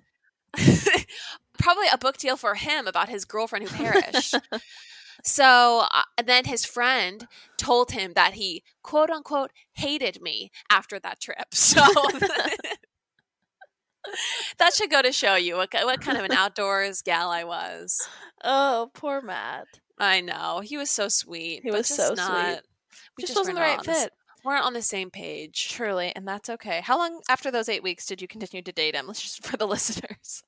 [1.57, 4.35] probably a book deal for him about his girlfriend who perished.
[5.25, 10.99] so uh, and then his friend told him that he quote unquote hated me after
[11.01, 11.47] that trip.
[11.53, 11.81] So
[14.59, 18.09] that should go to show you what, what kind of an outdoors gal I was.
[18.45, 19.67] Oh, poor Matt.
[19.99, 21.63] I know he was so sweet.
[21.65, 22.61] He was just so sweet.
[23.17, 24.13] We Just, were wasn't the right fit.
[24.45, 25.69] weren't on the same page.
[25.71, 26.81] Truly, and that's okay.
[26.83, 29.07] How long after those eight weeks did you continue to date him?
[29.07, 30.43] Let's just for the listeners.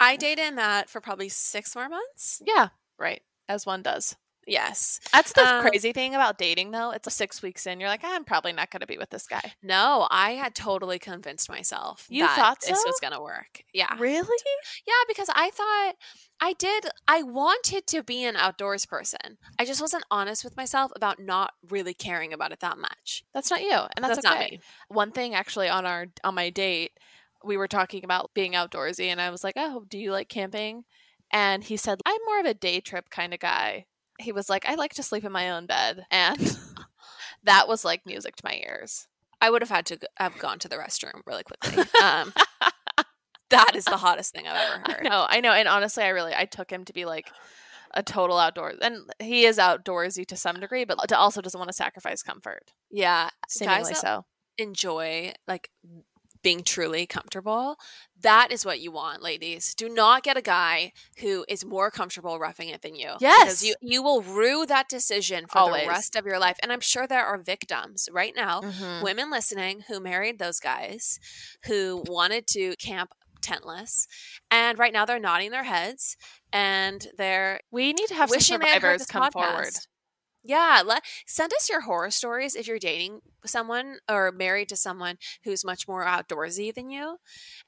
[0.00, 2.42] I dated Matt for probably six more months.
[2.46, 3.22] Yeah, right.
[3.48, 4.16] As one does.
[4.46, 5.00] Yes.
[5.10, 6.90] That's the Um, crazy thing about dating, though.
[6.90, 7.80] It's six weeks in.
[7.80, 9.54] You're like, I'm probably not going to be with this guy.
[9.62, 13.62] No, I had totally convinced myself You that thought this was going to work.
[13.72, 13.96] Yeah.
[13.98, 14.36] Really?
[14.86, 15.94] Yeah, because I thought
[16.40, 19.38] I did, I wanted to be an outdoors person.
[19.58, 23.24] I just wasn't honest with myself about not really caring about it that much.
[23.32, 24.60] That's not you, and that's, That's not me.
[24.88, 26.98] One thing, actually, on our on my date,
[27.44, 30.84] we were talking about being outdoorsy, and I was like, "Oh, do you like camping?"
[31.32, 33.86] And he said, "I'm more of a day trip kind of guy."
[34.18, 36.58] He was like, "I like to sleep in my own bed," and
[37.42, 39.08] that was like music to my ears.
[39.40, 41.82] I would have had to have gone to the restroom really quickly.
[42.02, 42.32] Um,
[43.50, 45.04] that is the hottest thing I've ever heard.
[45.04, 47.30] No, I know, and honestly, I really I took him to be like
[47.92, 51.68] a total outdoors, and he is outdoorsy to some degree, but to also doesn't want
[51.68, 52.72] to sacrifice comfort.
[52.90, 54.24] Yeah, Seemingly so.
[54.58, 55.70] enjoy like
[56.44, 57.76] being truly comfortable.
[58.20, 59.74] That is what you want, ladies.
[59.74, 63.14] Do not get a guy who is more comfortable roughing it than you.
[63.18, 63.44] Yes.
[63.44, 65.82] Because you, you will rue that decision for Always.
[65.82, 66.56] the rest of your life.
[66.62, 69.02] And I'm sure there are victims right now, Mhm.
[69.02, 71.18] women listening who married those guys
[71.66, 73.10] who wanted to camp
[73.42, 74.06] tentless.
[74.50, 76.16] And right now they're nodding their heads
[76.52, 79.74] and they're We need to have some wishing they had survivors come forward.
[80.44, 80.50] Podcast.
[80.50, 85.16] Yeah, let send us your horror stories if you're dating someone or married to someone
[85.44, 87.16] who's much more outdoorsy than you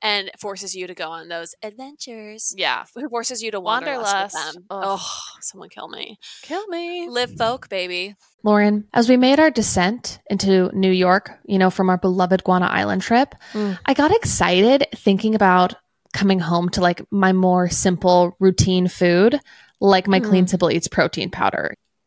[0.03, 2.55] and forces you to go on those adventures.
[2.57, 2.85] Yeah.
[2.95, 4.35] Who forces you to wanderlust, wanderlust.
[4.35, 4.65] with them.
[4.71, 6.19] Oh, someone kill me.
[6.43, 7.09] Kill me.
[7.09, 8.15] Live folk, baby.
[8.43, 12.67] Lauren, as we made our descent into New York, you know, from our beloved Guana
[12.67, 13.79] Island trip, mm.
[13.85, 15.75] I got excited thinking about
[16.13, 19.39] coming home to like my more simple routine food
[19.81, 20.25] like my mm.
[20.25, 21.75] Clean Simple Eats protein powder.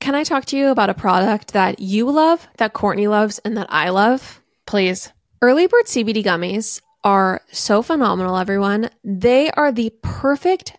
[0.00, 3.54] Can I talk to you about a product that you love, that Courtney loves, and
[3.58, 4.40] that I love?
[4.66, 5.12] Please.
[5.42, 8.88] Early Bird CBD gummies are so phenomenal, everyone.
[9.04, 10.78] They are the perfect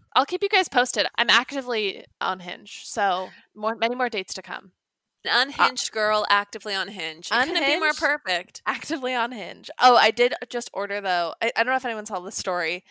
[0.13, 1.07] I'll keep you guys posted.
[1.17, 4.71] I'm actively on Hinge, so more many more dates to come.
[5.23, 7.29] An unhinged uh, girl actively on Hinge.
[7.31, 8.61] It couldn't be more perfect.
[8.65, 9.69] Actively on Hinge.
[9.79, 11.35] Oh, I did just order though.
[11.41, 12.83] I, I don't know if anyone saw the story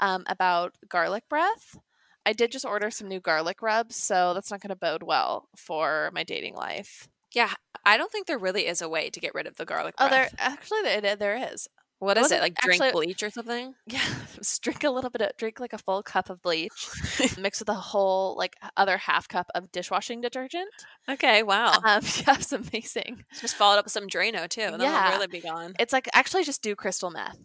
[0.00, 1.78] um, about garlic breath.
[2.26, 5.48] I did just order some new garlic rubs, so that's not going to bode well
[5.56, 7.08] for my dating life.
[7.32, 7.52] Yeah,
[7.84, 9.96] I don't think there really is a way to get rid of the garlic.
[9.96, 10.10] Breath.
[10.10, 11.68] Oh, there actually there, there is.
[11.98, 12.54] What is it like?
[12.56, 13.74] Drink actually, bleach or something?
[13.86, 14.00] Yeah,
[14.34, 16.88] just drink a little bit of drink like a full cup of bleach,
[17.38, 20.68] mix with a whole like other half cup of dishwashing detergent.
[21.08, 21.82] Okay, wow, um,
[22.16, 23.24] yeah, it's amazing.
[23.40, 24.60] Just follow it up with some Drano too.
[24.70, 25.74] Then yeah, will really be gone.
[25.78, 27.38] It's like actually just do crystal meth.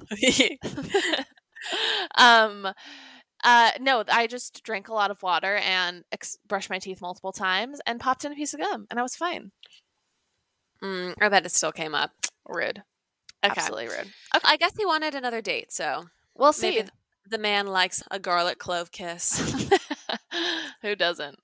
[2.17, 2.67] um,
[3.43, 7.31] uh, no, I just drank a lot of water and ex- brushed my teeth multiple
[7.31, 9.51] times and popped in a piece of gum, and I was fine.
[10.83, 12.11] Mm, I bet it still came up.
[12.47, 12.83] Rude.
[13.43, 13.53] Okay.
[13.57, 14.11] Absolutely rude.
[14.35, 14.45] Okay.
[14.45, 16.71] I guess he wanted another date, so we'll see.
[16.71, 16.89] Maybe
[17.29, 19.69] the man likes a garlic clove kiss.
[20.81, 21.37] Who doesn't?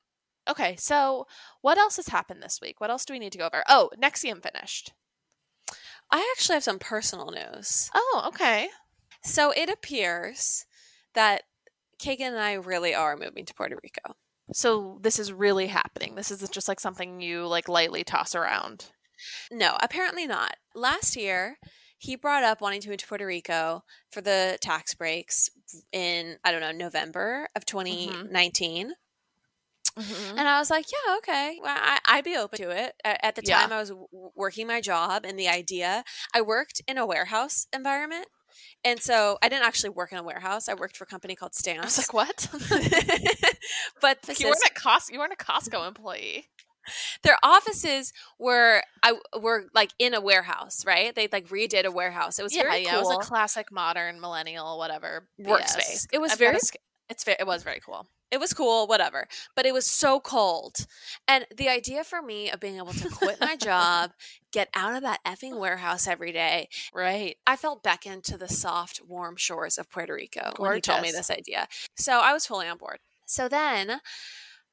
[0.49, 1.27] Okay, so
[1.61, 2.79] what else has happened this week?
[2.79, 3.63] What else do we need to go over?
[3.67, 4.93] Oh, NXIVM finished.
[6.09, 7.89] I actually have some personal news.
[7.93, 8.69] Oh, okay.
[9.23, 10.65] So it appears
[11.15, 11.43] that
[12.01, 14.15] Kagan and I really are moving to Puerto Rico.
[14.53, 16.15] So this is really happening.
[16.15, 18.85] This isn't just like something you like lightly toss around.
[19.51, 20.55] No, apparently not.
[20.73, 21.57] Last year,
[21.97, 25.49] he brought up wanting to move to Puerto Rico for the tax breaks
[25.91, 28.87] in I don't know November of 2019.
[28.87, 30.01] Mm-hmm.
[30.01, 30.37] mm-hmm.
[30.37, 31.59] And I was like, yeah, okay.
[31.61, 32.93] Well, I, would be open to it.
[33.03, 33.75] At, the time, yeah.
[33.75, 36.03] I was w- working my job, and the idea
[36.35, 38.27] I worked in a warehouse environment.
[38.83, 40.69] And so I didn't actually work in a warehouse.
[40.69, 41.81] I worked for a company called Stamps.
[41.81, 42.47] I was like, what?
[44.01, 45.11] but like you weren't a Costco.
[45.11, 46.47] You weren't a Costco employee
[47.23, 51.13] their offices were I were like in a warehouse, right?
[51.13, 52.39] They like redid a warehouse.
[52.39, 53.11] It was yeah, very yeah, cool.
[53.11, 56.07] It was a classic modern millennial whatever workspace.
[56.11, 56.57] It was I've very
[57.09, 58.07] it's very, it was very cool.
[58.29, 59.27] It was cool, whatever.
[59.55, 60.85] But it was so cold.
[61.27, 64.11] And the idea for me of being able to quit my job,
[64.51, 66.67] get out of that effing warehouse every day.
[66.93, 67.37] Right.
[67.45, 70.59] I felt beckoned to the soft, warm shores of Puerto Rico Gorgeous.
[70.59, 71.67] when he told me this idea.
[71.95, 72.99] So I was fully on board.
[73.25, 74.01] So then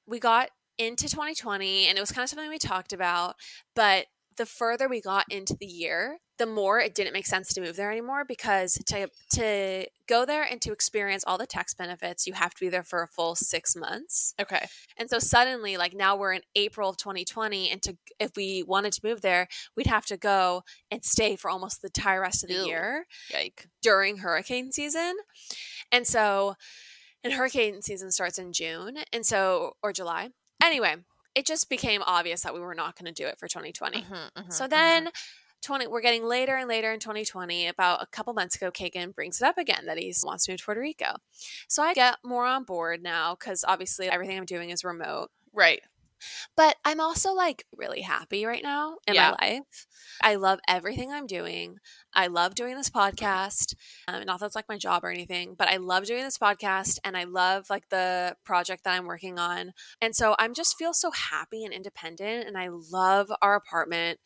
[0.06, 3.34] we got into 2020 and it was kind of something we talked about
[3.74, 4.06] but
[4.36, 7.76] the further we got into the year, the more it didn't make sense to move
[7.76, 12.32] there anymore because to to go there and to experience all the tax benefits, you
[12.32, 14.34] have to be there for a full 6 months.
[14.40, 14.66] Okay.
[14.96, 18.92] And so suddenly like now we're in April of 2020 and to if we wanted
[18.94, 22.48] to move there, we'd have to go and stay for almost the entire rest of
[22.48, 22.66] the Ew.
[22.66, 23.66] year Yike.
[23.82, 25.14] during hurricane season.
[25.92, 26.54] And so
[27.22, 30.30] and hurricane season starts in June and so or July.
[30.62, 30.96] Anyway,
[31.34, 34.02] it just became obvious that we were not going to do it for 2020.
[34.02, 34.70] Mhm, mhm, So mhm.
[34.70, 35.08] then
[35.62, 39.40] 20 we're getting later and later in 2020 about a couple months ago Kagan brings
[39.40, 41.16] it up again that he wants to move to Puerto Rico.
[41.68, 45.30] So I get more on board now cuz obviously everything I'm doing is remote.
[45.52, 45.80] right.
[46.56, 49.34] But I'm also like really happy right now in Yeah.
[49.40, 49.86] my life.
[50.22, 51.78] I love everything I'm doing.
[52.14, 53.74] I love doing this podcast.
[54.06, 56.98] Um, not that it's like my job or anything, but I love doing this podcast
[57.04, 59.72] and I love like the project that I'm working on.
[60.00, 64.20] And so I'm just feel so happy and independent and I love our apartment.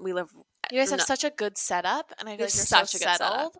[0.00, 0.30] We live
[0.70, 1.04] You guys have No.
[1.04, 3.56] such a good setup, and I feel like you're such so a good setup.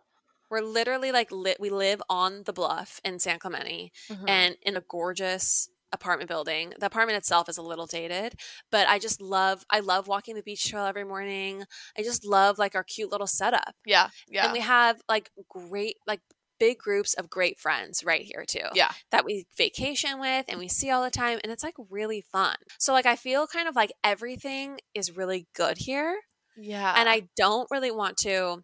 [0.49, 4.29] we're literally like lit we live on the bluff in San Clemente Mhm.
[4.29, 6.73] and in a gorgeous apartment building.
[6.79, 8.35] The apartment itself is a little dated,
[8.71, 11.63] but I just love I love walking the beach trail every morning.
[11.97, 13.75] I just love like our cute little setup.
[13.85, 16.21] yeah, yeah, And we have like great like
[16.59, 18.67] big groups of great friends right here too.
[18.73, 18.91] Yeah.
[19.11, 22.55] That we vacation with and we see all the time and it's like really fun.
[22.77, 26.19] So like I feel kind of like everything is really good here
[26.57, 26.93] yeah.
[26.97, 28.63] and I don't really want to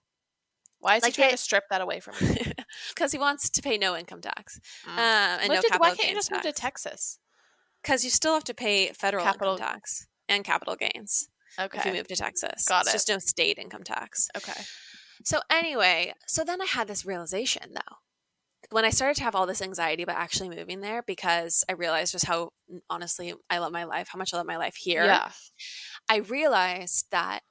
[0.79, 2.53] why is like he trying to strip that away from me?
[2.89, 4.59] because he wants to pay no income tax.
[4.85, 4.91] Mm.
[4.91, 6.51] Um, and no capital why can't you just move to.
[6.51, 7.19] Texas?
[7.81, 11.79] Because you still have to pay federal Capital- income tax and capital gains Okay.
[11.79, 12.65] if you move to Texas.
[12.67, 12.93] Got it's it.
[12.93, 14.27] just no state income tax.
[14.35, 14.61] okay.
[15.23, 17.95] So anyway, so then I had this realization though.
[18.69, 22.11] When I started to have all this anxiety about actually moving there because I realized
[22.11, 22.49] just how
[22.89, 25.05] honestly I love my life, how much I love my life here.
[25.05, 25.31] Yeah,
[26.09, 27.41] I realized that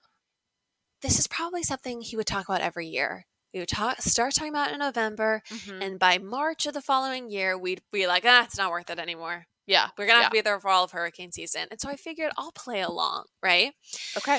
[1.06, 3.26] this is probably something he would talk about every year.
[3.54, 5.80] We would talk, start talking about in November, Mhm.
[5.82, 8.98] and by March of the following year, we'd be like, ah, it's not worth it
[8.98, 9.46] anymore.
[9.68, 9.88] yeah.
[9.98, 10.22] We're gonna yeah.
[10.24, 11.66] have to be there for all of hurricane season.
[11.70, 13.72] And so I figured I'll play along, right?
[14.16, 14.38] Okay.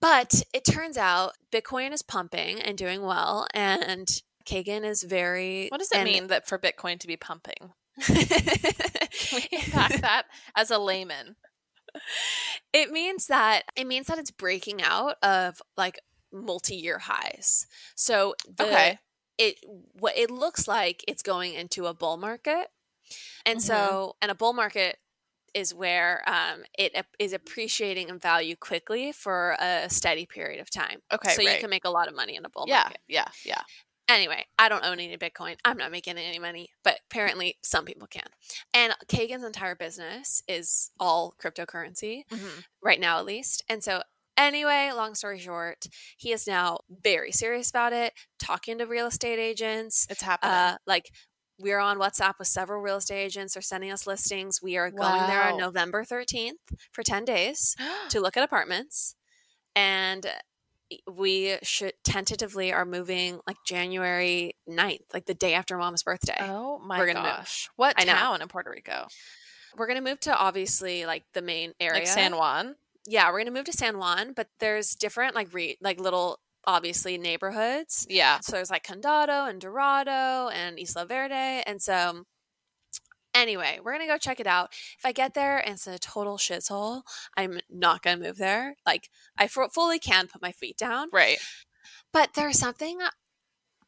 [0.00, 4.08] But it turns out Bitcoin is pumping and doing well, and
[4.44, 5.68] Kagan is very.
[5.68, 7.72] What does it and- mean that for Bitcoin to be pumping?
[8.02, 8.16] Can
[9.32, 10.24] we unpack that
[10.56, 11.36] as a layman?
[12.72, 16.00] It means that it means that it's breaking out of like
[16.32, 17.66] multi-year highs.
[17.94, 18.98] So the, Okay.
[19.38, 19.56] it
[19.92, 22.68] what it looks like it's going into a bull market,
[23.46, 23.62] and Mhm.
[23.62, 24.98] so and a bull market
[25.54, 31.00] is where um, it is appreciating in value quickly for a steady period of time.
[31.12, 33.00] Okay, so you can make a lot of money in a bull Yeah, market.
[33.08, 33.62] yeah, yeah.
[34.08, 35.56] Anyway, I don't own any Bitcoin.
[35.64, 38.26] I'm not making any money, but apparently some people can.
[38.74, 42.64] And Kagan's entire business is all cryptocurrency Mhm.
[42.82, 43.62] right now, at least.
[43.68, 44.02] And so,
[44.36, 45.86] anyway, long story short,
[46.18, 50.06] he is now very serious about it, talking to real estate agents.
[50.10, 50.52] It's happening.
[50.52, 51.10] Uh, like,
[51.56, 53.54] we're on WhatsApp with several real estate agents.
[53.54, 54.60] They're sending us listings.
[54.60, 56.58] We are going there on November 13th
[56.92, 57.74] for 10 days
[58.10, 59.14] to look at apartments.
[59.74, 60.30] And
[61.10, 66.36] we should tentatively are moving like January 9th, like the day after mom's birthday.
[66.40, 67.36] oh my we're gonna move.
[67.36, 67.68] gosh!
[67.76, 68.12] What I know.
[68.12, 69.06] town in Puerto Rico?
[69.76, 72.00] We're going to move to obviously like the main area.
[72.00, 72.76] Like San Juan.
[73.08, 77.18] yeah, we're gonna move to San Juan, but there's different like re- like little obviously
[77.18, 78.06] neighborhoods.
[78.08, 78.38] Yeah.
[78.40, 82.22] So there's like Condado and Dorado and Isla Verde, and so
[83.34, 84.72] anyway, we're gonna go check it out.
[84.98, 87.02] If I get there and it's a total shithole,
[87.36, 88.76] I'm not gonna move there.
[88.86, 91.38] Like I f- fully can put my feet down, Right.
[92.12, 93.00] but there's something.
[93.02, 93.10] Uh,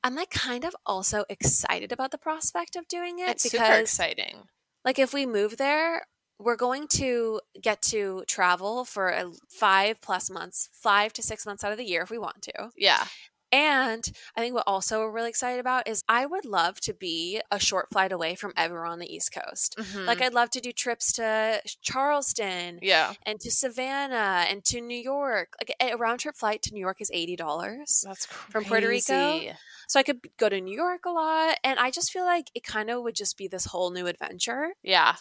[0.05, 3.81] I'm like kind of also excited about the prospect of doing it It's super because
[3.81, 4.45] exciting.
[4.85, 6.07] like if we move there
[6.39, 11.65] we're going to get to travel for a five plus months five to six months
[11.65, 13.07] out of the year if we want to Yeah.
[13.53, 17.41] And i think what also we're really excited about is i would love to be
[17.51, 20.23] a short flight away from everywhere on the east coast like Mhm.
[20.27, 23.15] i'd love to do trips to charleston yeah.
[23.25, 27.01] and to savannah and to new york like a round trip flight to new york
[27.01, 28.51] is $80 That's crazy.
[28.53, 29.41] From Puerto Rico?
[29.89, 32.65] so i could go to new york a lot and i just feel like it
[32.65, 35.17] kind of would just be this whole new adventure Yeah.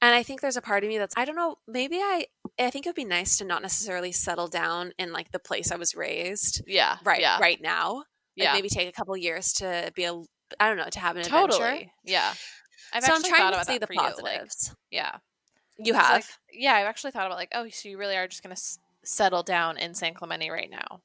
[0.00, 2.26] And I think there's a part of me that's I don't know, maybe I
[2.58, 5.70] I think it would be nice to not necessarily settle down in like the place
[5.72, 6.98] I was raised Yeah.
[7.04, 7.38] right Yeah.
[7.40, 7.96] right now.
[7.96, 8.04] Like
[8.36, 8.52] Yeah.
[8.52, 10.14] maybe take a couple years to be a
[10.60, 11.62] I don't know, to have an totally.
[11.62, 11.90] adventure.
[12.04, 12.32] Yeah.
[12.92, 14.74] I've so I'm actually trying to see the you, like, positives.
[14.90, 15.16] yeah.
[15.78, 16.10] You have.
[16.22, 18.58] like- yeah, I've actually thought about like, oh, so you really are just going to
[18.58, 21.02] s- settle down in San Clemente right now.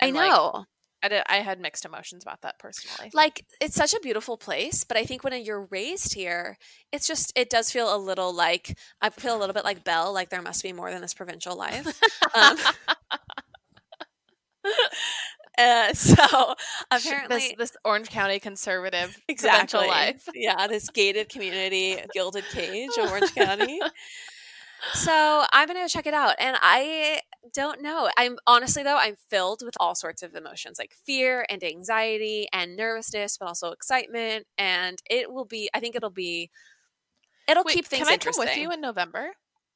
[0.00, 0.64] I and, like, know.
[1.02, 1.22] I did.
[1.28, 3.10] I had mixed emotions about that personally.
[3.14, 6.58] Like it's such a beautiful place, but I think when you're raised here,
[6.92, 10.12] it's just it does feel a little like I feel a little bit like Belle.
[10.12, 11.86] Like there must be more than this provincial life.
[12.34, 12.56] um,
[15.58, 16.54] uh, so
[16.90, 19.86] apparently, this, this, Orange County conservative exactly.
[19.86, 20.28] life.
[20.34, 23.80] yeah, this gated community, gilded cage, of Orange County.
[24.94, 27.20] So I'm gonna go check it out, and I
[27.54, 28.10] don't know.
[28.16, 32.76] I'm honestly though, I'm filled with all sorts of emotions, like fear and anxiety and
[32.76, 34.46] nervousness, but also excitement.
[34.56, 35.68] And it will be.
[35.74, 36.50] I think it'll be.
[37.48, 38.06] It'll Wait, keep things.
[38.06, 39.32] Can I come with you in November?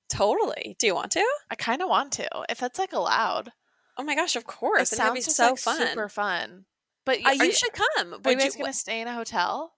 [0.09, 0.77] Totally.
[0.79, 1.27] Do you want to?
[1.51, 3.51] I kind of want to, if that's like allowed.
[3.97, 4.93] Oh my gosh, of course.
[4.93, 5.87] It sounds be so like fun.
[5.89, 6.67] super fun.
[7.05, 8.21] But uh, you, you, should come.
[8.25, 9.73] Are you guys going to stay in a hotel?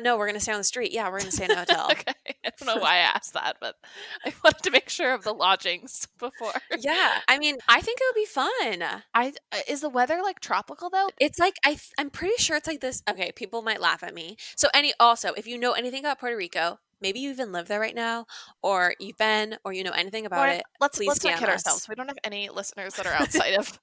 [0.00, 0.92] No, we're going to stay on the street.
[0.92, 1.88] Yeah, we're going to stay in a hotel.
[1.90, 2.12] okay.
[2.44, 3.76] I don't know why I asked that, but
[4.24, 6.52] I wanted to make sure of the lodgings before.
[6.78, 7.20] yeah.
[7.28, 9.02] I mean, I think it would be fun.
[9.14, 11.08] I uh, is the weather like tropical though?
[11.20, 13.02] It's like I I'm pretty sure it's like this.
[13.08, 14.36] Okay, people might laugh at me.
[14.54, 17.80] So any also, if you know anything about Puerto Rico, maybe you even live there
[17.80, 18.26] right now
[18.62, 21.94] or you've been or you know anything about it let's let's not kid ourselves we
[21.94, 23.78] don't have any listeners that are outside of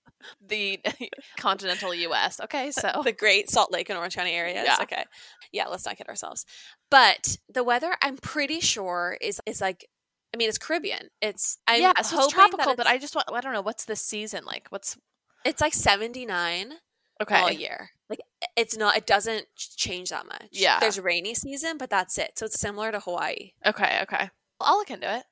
[0.45, 0.79] the
[1.37, 4.77] continental us okay so the great salt lake and orange county areas yeah.
[4.81, 5.03] okay
[5.51, 6.45] yeah let's not kid ourselves
[6.89, 9.87] but the weather i'm pretty sure is is like
[10.33, 11.09] I mean, it's Caribbean.
[11.21, 12.71] It's I'm yeah, so it's tropical.
[12.71, 14.65] It's, but I just want I don't know what's the season like.
[14.69, 14.97] What's
[15.45, 16.73] it's like seventy nine
[17.21, 17.35] okay.
[17.35, 17.91] all year.
[18.09, 18.19] Like
[18.55, 20.49] it's not it doesn't change that much.
[20.51, 20.79] Yeah.
[20.79, 22.33] There's rainy season, but that's it.
[22.37, 23.51] So it's similar to Hawaii.
[23.65, 24.29] Okay, okay.
[24.59, 25.23] I'll look into it.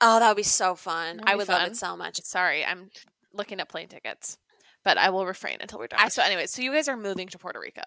[0.00, 1.20] Oh, that would be so fun.
[1.24, 1.60] I would fun.
[1.60, 2.20] love it so much.
[2.22, 2.90] Sorry, I'm
[3.32, 4.38] looking at plane tickets.
[4.84, 6.00] But I will refrain until we're done.
[6.00, 7.82] I, so anyway, so you guys are moving to Puerto Rico.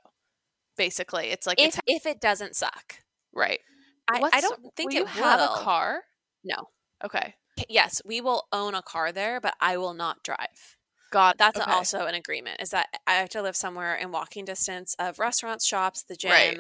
[0.78, 1.28] Basically.
[1.28, 2.98] It's like if it's, if it doesn't suck.
[3.34, 3.60] Right.
[4.10, 5.06] I, I don't think will.
[5.06, 6.02] have a car?
[6.44, 6.68] No.
[7.04, 7.36] Okay.
[7.70, 10.78] Yes, we will own a car there, but I will not drive.
[11.12, 11.72] God, that's okay.
[11.72, 12.62] also an agreement.
[12.62, 16.32] Is that I have to live somewhere in walking distance of restaurants, shops, the gym.
[16.32, 16.60] Right.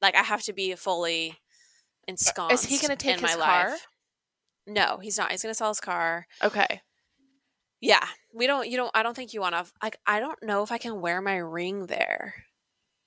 [0.00, 1.38] Like I have to be fully
[2.06, 2.64] ensconced.
[2.64, 3.70] Is he going to take his car?
[3.70, 3.86] Life.
[4.66, 5.30] No, he's not.
[5.30, 6.26] He's going to sell his car.
[6.42, 6.82] Okay.
[7.80, 8.68] Yeah, we don't.
[8.68, 8.90] You don't.
[8.94, 9.64] I don't think you want to.
[9.82, 12.34] Like, I don't know if I can wear my ring there.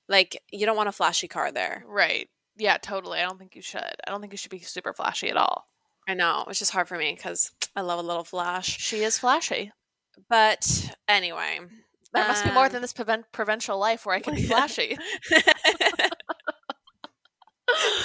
[0.10, 2.28] Like, you don't want a flashy car there, right?
[2.58, 3.20] Yeah, totally.
[3.20, 3.82] I don't think you should.
[3.82, 5.66] I don't think you should be super flashy at all.
[6.08, 6.46] I know.
[6.48, 8.78] It's just hard for me because I love a little flash.
[8.80, 9.72] She is flashy.
[10.30, 11.60] But anyway,
[12.14, 12.94] there um, must be more than um, this
[13.32, 14.98] provincial life where I can be flashy.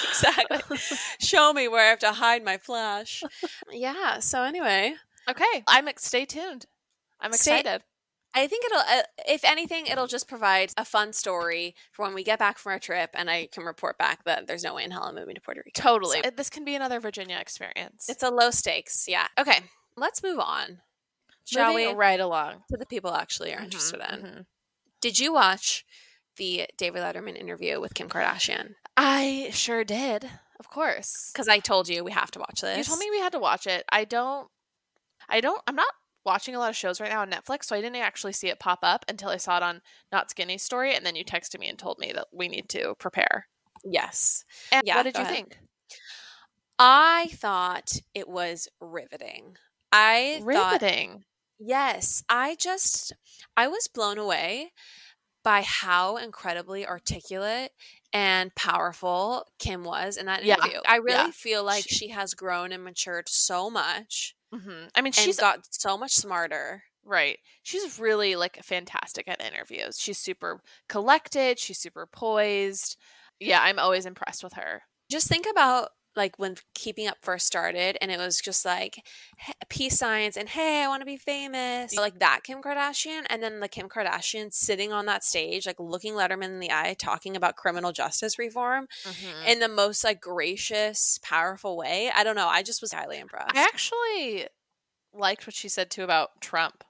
[0.09, 0.79] exactly.
[1.21, 3.23] Show me where I have to hide my flash.
[3.71, 4.19] Yeah.
[4.19, 4.95] So anyway,
[5.29, 5.65] okay.
[5.67, 6.67] I'm stay tuned.
[7.21, 7.83] I'm excited.
[7.83, 7.85] Stay,
[8.35, 12.23] I think it'll, uh, if anything, it'll just provide a fun story for when we
[12.23, 14.93] get back from our trip, and I can report back that there's no way in
[14.93, 15.81] hell I'm moving to Puerto Rico.
[15.81, 16.21] Totally.
[16.23, 18.09] So, this can be another Virginia experience.
[18.09, 19.07] It's a low stakes.
[19.09, 19.27] Yeah.
[19.39, 19.61] Okay.
[19.97, 20.79] Let's move on.
[21.45, 21.95] Shall Moving we?
[21.95, 22.63] Right along.
[22.71, 24.21] To the people actually are mm-hmm, interested in.
[24.21, 24.41] Mm-hmm.
[25.01, 25.85] Did you watch
[26.37, 28.75] the David Letterman interview with Kim Kardashian?
[28.97, 30.31] I sure did.
[30.59, 31.31] Of course.
[31.33, 32.79] Because I told you we have to watch this.
[32.79, 33.85] You told me we had to watch it.
[33.91, 34.49] I don't
[35.29, 35.93] I don't I'm not
[36.25, 38.59] watching a lot of shows right now on Netflix, so I didn't actually see it
[38.59, 39.81] pop up until I saw it on
[40.13, 42.95] Not Skinny Story, and then you texted me and told me that we need to
[42.99, 43.47] prepare.
[43.85, 44.45] Yes.
[44.71, 45.35] And yeah, what did you ahead.
[45.35, 45.59] think?
[46.79, 49.57] I thought it was riveting.
[49.93, 51.25] I riveting.
[51.61, 53.13] Yes, I just
[53.57, 54.73] I was blown away
[55.45, 57.71] by how incredibly articulate
[58.13, 60.73] and powerful Kim was in that interview.
[60.73, 61.31] Yeah, I really yeah.
[61.31, 64.35] feel like she, she, has grown and matured so much.
[64.55, 64.87] Mm-hmm.
[64.95, 66.83] I mean, she's got so much smarter.
[67.05, 67.39] Right.
[67.63, 69.99] She's really like fantastic at interviews.
[69.99, 72.97] She's super collected, she's super poised.
[73.39, 74.83] Yeah, I'm always impressed with her.
[75.11, 79.05] Just think about like when keeping up first started and it was just like
[79.69, 81.97] peace signs and hey i want to be famous.
[81.97, 86.15] Like that kim kardashian and then the kim kardashian sitting on that stage like looking
[86.15, 89.47] letterman in the eye talking about criminal justice reform mm-hmm.
[89.47, 92.11] in the most like gracious powerful way.
[92.15, 93.57] I don't know i just was highly impressed.
[93.57, 94.47] I actually
[95.13, 96.85] liked what she said too about trump.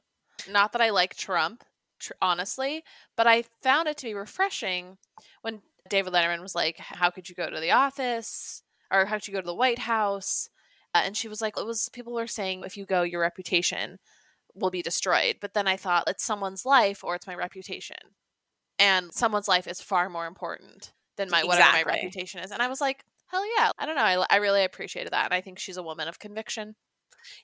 [0.50, 1.64] Not that i like trump
[1.98, 2.82] tr- honestly
[3.16, 4.96] but i found it to be refreshing
[5.42, 9.34] when david letterman was like how could you go to the office or how'd you
[9.34, 10.48] go to the White House?
[10.94, 13.98] Uh, and she was like, it was people were saying if you go, your reputation
[14.54, 15.36] will be destroyed.
[15.40, 17.96] But then I thought it's someone's life or it's my reputation,
[18.78, 21.48] and someone's life is far more important than my exactly.
[21.48, 22.50] whatever my reputation is.
[22.50, 25.34] And I was like, hell yeah, I don't know, I, I really appreciated that, and
[25.34, 26.74] I think she's a woman of conviction.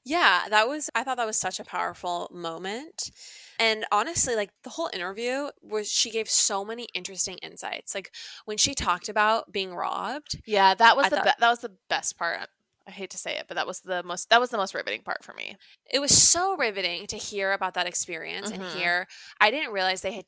[0.04, 3.10] Yeah, that was I thought that was such a powerful moment.
[3.58, 7.94] And honestly, like the whole interview was she gave so many interesting insights.
[7.94, 8.12] Like
[8.44, 10.40] when she talked about being robbed.
[10.46, 12.48] Yeah, that was I the thought, be- that was the best part
[12.88, 15.02] I hate to say it, but that was the most that was the most riveting
[15.02, 15.56] part for me.
[15.90, 18.62] It was so riveting to hear about that experience mm-hmm.
[18.62, 19.06] and hear.
[19.40, 20.26] I didn't realize they had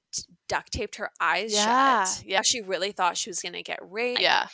[0.49, 2.25] duct taped her eyes yeah, shut.
[2.27, 4.21] Yeah, she really thought she was going to get raped.
[4.21, 4.49] Yeah,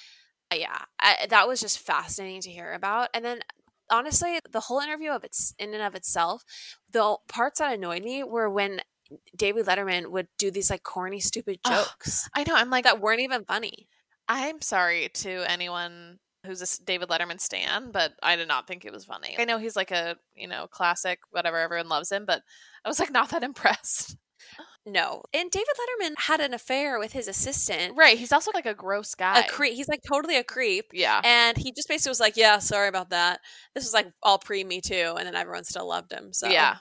[0.55, 0.83] yeah.
[1.01, 3.09] I, that was just fascinating to hear about.
[3.15, 3.41] And then
[3.91, 6.45] honestly, the whole interview of its in and of itself,
[6.91, 8.81] the parts that annoyed me were when
[9.37, 12.29] David Letterman would do these like corny, stupid jokes.
[12.35, 12.55] I know.
[12.55, 13.89] I'm like that weren't even funny.
[14.29, 18.93] I'm sorry to anyone who's a David Letterman stan, but I did not think it
[18.93, 19.35] was funny.
[19.39, 22.43] I know he's like a, you know, classic, whatever, everyone loves him, but
[22.85, 24.17] I was like not that impressed.
[24.87, 25.23] No.
[25.33, 27.97] And David Letterman had an affair with his assistant.
[27.97, 28.19] Right.
[28.19, 29.41] He's also like a gross guy.
[29.41, 29.75] A creep.
[29.75, 30.87] He's like totally a creep.
[30.93, 31.21] Yeah.
[31.25, 33.41] And he just basically was like, yeah, sorry about that.
[33.75, 35.15] This was like all pre Me Too.
[35.19, 36.33] And then everyone still loved him.
[36.33, 36.77] So, yeah.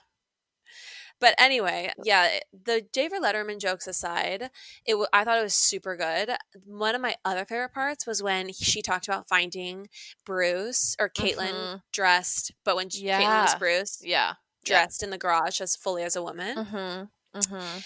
[1.24, 4.49] But anyway, yeah, the David Letterman jokes aside,
[4.86, 6.36] it w- I thought it was super good.
[6.66, 9.88] One of my other favorite parts was when she talked about finding
[10.26, 11.76] Bruce or Caitlyn mm-hmm.
[11.93, 13.22] dressed, but when yeah.
[13.22, 14.34] Caitlyn was Bruce, yeah,
[14.66, 15.06] dressed yeah.
[15.06, 16.58] in the garage as fully as a woman.
[16.58, 17.04] Mm-hmm.
[17.36, 17.80] Mm-hmm.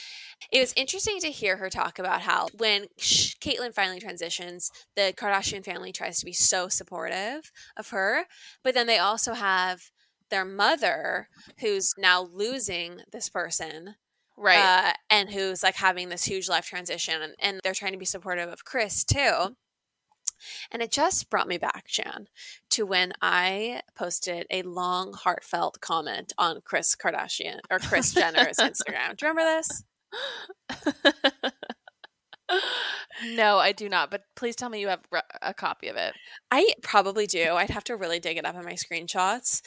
[0.52, 5.66] It was interesting to hear her talk about how when Caitlyn finally transitions, the Kardashian
[5.66, 8.26] family tries to be so supportive of her,
[8.64, 9.90] but then they also have
[10.30, 11.30] their mother
[11.60, 13.96] who's now losing this person
[14.38, 17.98] right uh, and who's like having this huge life transition and, and they're trying to
[17.98, 19.56] be supportive of kris too
[20.72, 22.28] and it just brought me back jan
[22.70, 29.16] to when i posted a long heartfelt comment on Kris kardashian or Kris jenner's instagram
[29.18, 29.84] do you remember this
[33.34, 34.12] no, I do not.
[34.12, 35.04] But please tell me you have
[35.42, 36.14] a copy of it.
[36.52, 37.54] I probably do.
[37.54, 39.62] I'd have to really dig it up in my screenshots.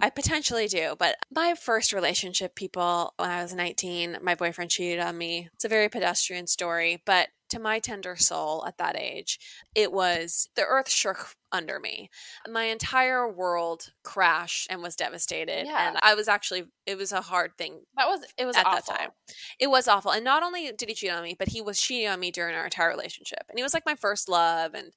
[0.00, 4.98] I potentially do, but my first relationship, people, when I was 19, my boyfriend cheated
[4.98, 5.48] on me.
[5.54, 9.38] It's a very pedestrian story, but to my tender soul at that age,
[9.74, 12.10] it was the earth shook under me.
[12.48, 15.66] My entire world crashed and was devastated.
[15.66, 15.88] Yeah.
[15.88, 17.80] And I was actually it was a hard thing.
[17.96, 18.94] That was it was at awful.
[18.94, 19.10] that time.
[19.58, 20.10] It was awful.
[20.10, 22.54] And not only did he cheat on me, but he was cheating on me during
[22.54, 23.44] our entire relationship.
[23.48, 24.74] And he was like my first love.
[24.74, 24.92] And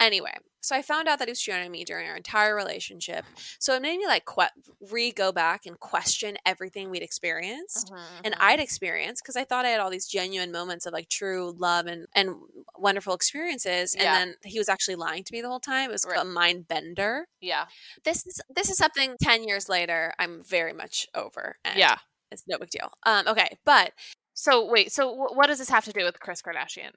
[0.00, 3.24] anyway, so I found out that he was cheating on me during our entire relationship.
[3.58, 8.20] So it made me like que- re go back and question everything we'd experienced mm-hmm,
[8.24, 8.44] and mm-hmm.
[8.44, 11.86] I'd experienced because I thought I had all these genuine moments of like true love
[11.86, 12.34] and and
[12.76, 13.94] wonderful experiences.
[13.94, 14.14] And yeah.
[14.14, 15.90] then he was actually lying to me the whole time.
[16.06, 16.20] Was right.
[16.20, 17.26] a mind bender.
[17.40, 17.66] Yeah.
[18.04, 21.56] This is this is something ten years later I'm very much over.
[21.76, 21.96] yeah.
[22.30, 22.90] It's no big deal.
[23.06, 23.92] Um, okay, but
[24.34, 26.90] so wait, so w- what does this have to do with Kris Kardashian?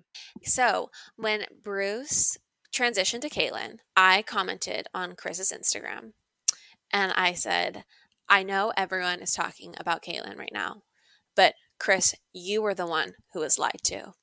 [0.44, 2.38] So when Bruce
[2.76, 6.12] transitioned to Caitlyn, I commented on Kris's Instagram
[6.92, 7.86] and I said,
[8.30, 10.84] I know everyone is talking about Caitlyn right now,
[11.36, 14.14] but Kris, you were the one who was lied to.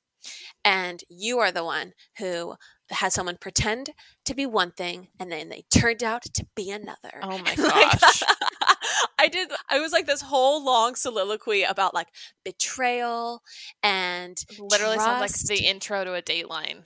[0.63, 2.55] And you are the one who
[2.91, 3.91] had someone pretend
[4.25, 7.19] to be one thing and then they turned out to be another.
[7.21, 8.23] Oh my gosh.
[9.19, 12.07] I did I was like this whole long soliloquy about like
[12.43, 13.41] betrayal
[13.83, 16.85] and literally sounds like the intro to a dateline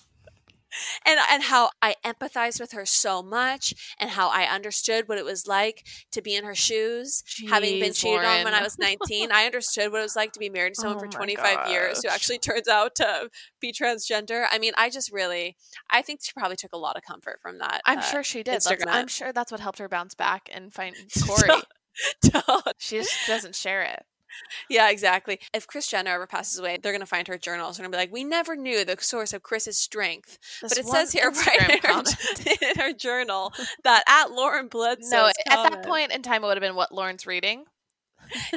[1.05, 5.25] and and how I empathized with her so much and how I understood what it
[5.25, 8.39] was like to be in her shoes Jeez, having been cheated Lauren.
[8.39, 10.81] on when I was 19 I understood what it was like to be married to
[10.81, 11.69] someone oh for 25 gosh.
[11.69, 14.45] years who actually turns out to be transgender.
[14.51, 15.55] I mean I just really
[15.89, 18.43] I think she probably took a lot of comfort from that I'm uh, sure she
[18.43, 18.61] did.
[18.87, 20.95] I'm sure that's what helped her bounce back and find
[21.27, 21.61] Corey
[22.77, 24.03] she just doesn't share it
[24.69, 25.39] yeah, exactly.
[25.53, 27.77] If Kris Jenner ever passes away, they're going to find her journals.
[27.77, 30.37] They're going to be like, we never knew the source of Kris's strength.
[30.61, 32.03] This but it says here right in her,
[32.61, 33.53] in her, journal
[33.83, 35.09] that at Lauren Bledsoe.
[35.15, 37.65] No, at that point in time, it would have been what Lauren's reading.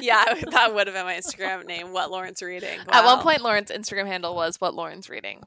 [0.00, 1.92] yeah, that would have been my Instagram name.
[1.92, 2.78] What Lauren's reading.
[2.86, 3.00] Wow.
[3.00, 5.42] At one point, Lauren's Instagram handle was what Lauren's reading.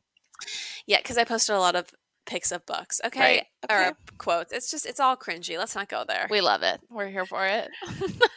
[0.88, 1.89] Yeah, because I posted a lot of
[2.30, 3.01] pics of books.
[3.03, 3.19] Okay.
[3.19, 3.45] Right.
[3.69, 3.89] okay.
[3.89, 4.53] Or quotes.
[4.53, 5.57] It's just it's all cringy.
[5.57, 6.27] Let's not go there.
[6.30, 6.80] We love it.
[6.89, 7.69] We're here for it.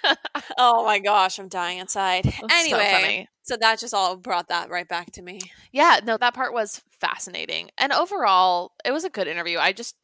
[0.58, 2.24] oh my gosh, I'm dying inside.
[2.24, 5.40] That's anyway, so, so that just all brought that right back to me.
[5.72, 7.70] Yeah, no, that part was fascinating.
[7.76, 9.58] And overall, it was a good interview.
[9.58, 9.94] I just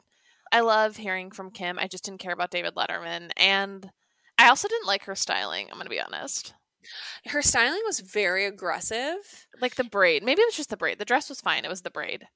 [0.51, 1.79] I love hearing from Kim.
[1.79, 3.89] I just didn't care about David Letterman and
[4.37, 6.53] I also didn't like her styling, I'm going to be honest.
[7.25, 9.47] Her styling was very aggressive.
[9.61, 10.23] Like the braid.
[10.23, 10.99] Maybe it was just the braid.
[10.99, 11.65] The dress was fine.
[11.65, 12.27] It was the braid.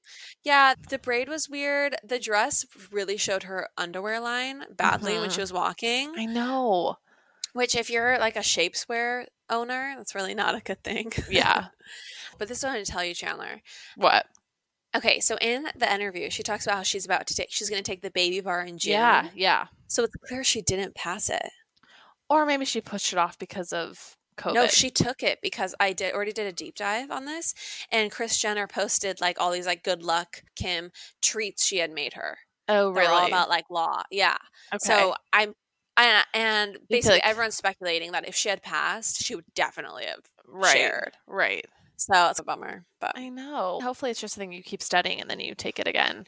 [0.44, 1.96] Yeah, the braid was weird.
[2.04, 5.22] The dress really showed her underwear line badly mm-hmm.
[5.22, 5.42] when she mm-hmm.
[5.42, 6.12] was walking.
[6.16, 6.96] I know.
[7.52, 11.12] Which, if you're like a Shapeswear owner, that's really not a good thing.
[11.30, 11.66] Yeah.
[12.38, 13.60] but this is what I'm going to tell you, Chandler.
[13.96, 14.26] What?
[14.96, 17.82] Okay, so in the interview, she talks about how she's about to take, she's going
[17.82, 18.92] to take the baby bar in June.
[18.92, 19.66] Yeah, yeah.
[19.88, 21.50] So it's clear she didn't pass it.
[22.28, 24.54] Or maybe she pushed it off because of COVID.
[24.54, 27.54] No, she took it because I did already did a deep dive on this,
[27.90, 30.90] and Kris Jenner posted like all these like good luck Kim
[31.22, 32.38] treats she had made her.
[32.68, 33.06] Oh, really?
[33.06, 34.02] They're all about like law.
[34.10, 34.36] Yeah.
[34.72, 34.78] okay.
[34.78, 35.54] So I'm,
[35.96, 40.24] I, and basically like- everyone's speculating that if she had passed, she would definitely have
[40.46, 41.12] right, shared.
[41.26, 41.66] right.
[41.96, 43.80] So it's a bummer, but I know.
[43.82, 46.26] Hopefully, it's just a thing you keep studying and then you take it again.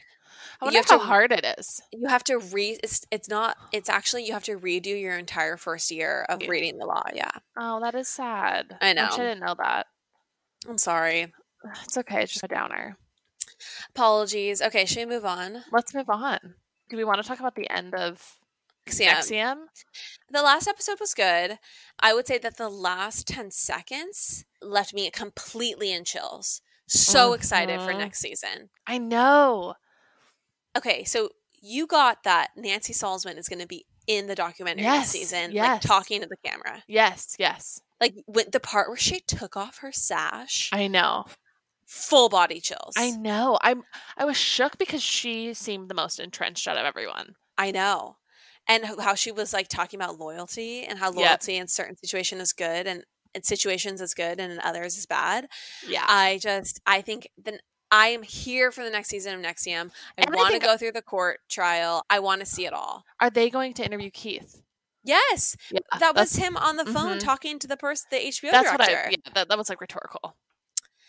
[0.60, 1.80] I wonder how to- hard it is.
[1.92, 2.80] you have to read.
[2.82, 3.56] It's it's not.
[3.72, 6.48] It's actually you have to redo your entire first year of Yeah.
[6.48, 7.04] reading the law.
[7.12, 8.78] Yeah, Oh, that is sad.
[8.80, 9.08] I know.
[9.12, 9.86] I didn't know that.
[10.68, 11.32] I'm sorry.
[11.84, 12.22] It's okay.
[12.22, 12.96] It's just a downer.
[13.90, 14.60] Apologies.
[14.62, 15.64] Okay, should we move on?
[15.72, 16.38] Let's move on.
[16.88, 18.36] Do we want to talk about the end of
[18.88, 19.56] NXIVM.
[20.30, 21.58] The last episode was good.
[21.98, 26.60] I would say that the last 10 seconds left me completely in chills.
[26.86, 27.98] So excited for Mhm.
[27.98, 28.70] next season.
[28.86, 29.74] I know.
[30.76, 31.30] Okay, so
[31.62, 35.54] you got that Nancy Salzman is going to be in the documentary Yes, this season,
[35.54, 36.82] like talking to the camera.
[36.86, 37.80] Yes, yes.
[38.00, 41.24] Like when the part where she took off her sash, I know.
[41.86, 42.94] full body chills.
[42.96, 43.58] I know.
[43.62, 43.82] I'm
[44.16, 47.34] I was shook because she seemed the most entrenched out of everyone.
[47.58, 48.16] I know.
[48.68, 51.16] And how she was like talking about loyalty and how Yep.
[51.16, 53.04] loyalty in certain situations is good and
[53.34, 55.48] in situations is good and in others is bad.
[55.88, 56.04] Yeah.
[56.06, 57.58] I just I think then
[57.90, 59.90] I am here for the next season of NXIVM.
[60.18, 62.02] I And I want to go through the court trial.
[62.10, 63.04] I want to see it all.
[63.20, 64.62] Are they going to interview Keith?
[65.04, 65.78] Yes, Yeah.
[66.00, 67.20] that was him on the phone mhm.
[67.20, 68.94] talking to the person, the HBO That's director.
[68.94, 70.36] what I yeah, that, that was like rhetorical.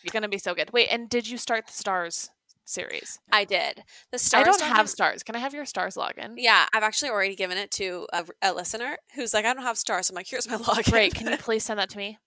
[0.03, 0.71] You're gonna be so good.
[0.71, 2.29] Wait, and did you start the Starz
[2.63, 3.19] series?
[3.31, 3.83] I did.
[4.11, 5.25] The Starz I don't have Starz.
[5.25, 6.35] Can I have your Starz login?
[6.37, 9.77] Yeah, I've actually already given it to a, a listener who's like, I don't have
[9.77, 10.09] Starz.
[10.11, 10.91] I'm like, here's my login.
[10.91, 11.15] Great.
[11.15, 12.19] Can you please send that to me?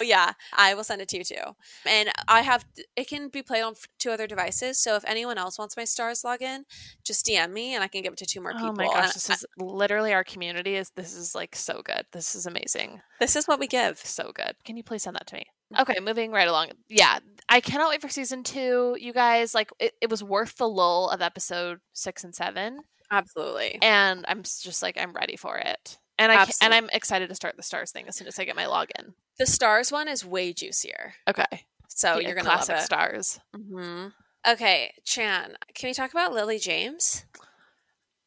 [0.00, 1.56] Yeah, I will send it to you too.
[1.86, 2.64] And I have
[2.96, 4.78] it can be played on two other devices.
[4.78, 6.64] So if anyone else wants my Starz login,
[7.04, 8.68] just DM me and I can give it to two more people.
[8.68, 11.82] Oh my And gosh, this I- is literally our community is this is like so
[11.84, 12.04] good.
[12.12, 13.00] This is amazing.
[13.20, 13.98] this is what we give.
[13.98, 14.54] So good.
[14.64, 15.44] Can you please send that to me?
[15.74, 15.82] Mm.
[15.82, 16.70] Okay, moving right along.
[16.88, 17.18] Yeah,
[17.48, 18.96] I cannot wait for season two.
[19.00, 23.78] You guys, like, it, it was worth the lull of episode six and seven, Absolutely.
[23.82, 27.34] and I'm just like, I'm ready for it, and I ca- and I'm excited to
[27.34, 29.14] start the Starz thing as soon as I get my login.
[29.38, 31.14] The Starz one is way juicier.
[31.28, 32.86] Okay, So Yeah, you're gonna classic love it.
[32.86, 33.40] stars.
[33.54, 34.06] hmm
[34.46, 37.24] Okay, Chan, can we talk about Lily James?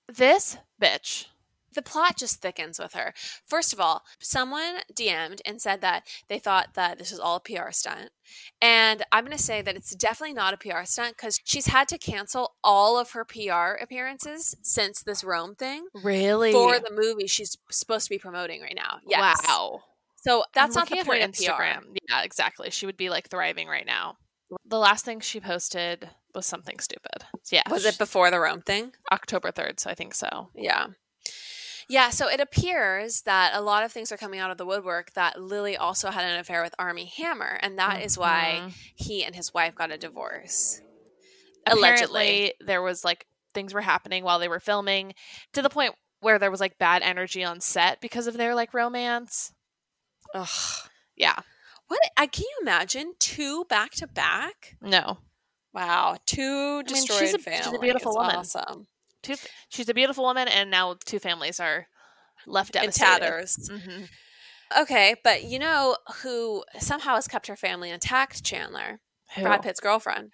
[0.08, 1.26] This bitch.
[1.76, 3.14] the plot just thickens with her.
[3.46, 7.40] First of all, someone DM'd and said that they thought that this was all a
[7.40, 8.10] PR stunt.
[8.60, 11.88] And I'm going to say that it's definitely not a PR stunt because she's had
[11.90, 16.52] to cancel all of her PR appearances since this Rome thing Really?
[16.52, 18.98] for the movie she's supposed to be promoting right now.
[19.08, 19.40] Yes.
[19.48, 19.84] Wow.
[20.22, 21.32] So that's not the point of.
[21.32, 21.96] Instagram.
[22.10, 22.70] Yeah, exactly.
[22.72, 24.18] She would be like thriving right now.
[24.66, 27.24] The last thing she posted was something stupid.
[27.52, 27.64] Yeah.
[27.70, 28.94] Was it before the Rome thing?
[29.12, 30.50] October 3rd, so I think so.
[30.56, 30.88] Yeah.
[31.88, 35.14] Yeah, so it appears that a lot of things are coming out of the woodwork
[35.14, 38.74] that Lily also had an affair with Armie Hammer, and that is why Mhm.
[38.96, 40.82] he and his wife got a divorce.
[41.66, 42.54] Allegedly.
[42.60, 45.14] There was like things were happening while they were filming
[45.54, 48.74] to the point where there was like bad energy on set because of their like
[48.74, 49.52] romance.
[50.34, 50.90] Ugh.
[51.16, 51.40] Yeah.
[51.88, 54.76] What I can you imagine two back to back?
[54.82, 55.18] No.
[55.74, 57.80] Wow, two she's destroyed a- she's a families.
[57.82, 58.36] beautiful woman.
[58.38, 58.88] Awesome.
[59.24, 59.36] Two
[59.70, 61.88] she's a beautiful woman and now two families are
[62.48, 63.58] left In tatters.
[63.72, 64.10] Mhm.
[64.82, 68.44] Okay, but you know who somehow has kept her family intact?
[68.44, 69.00] Chandler,
[69.36, 70.32] Brad Pitt's girlfriend.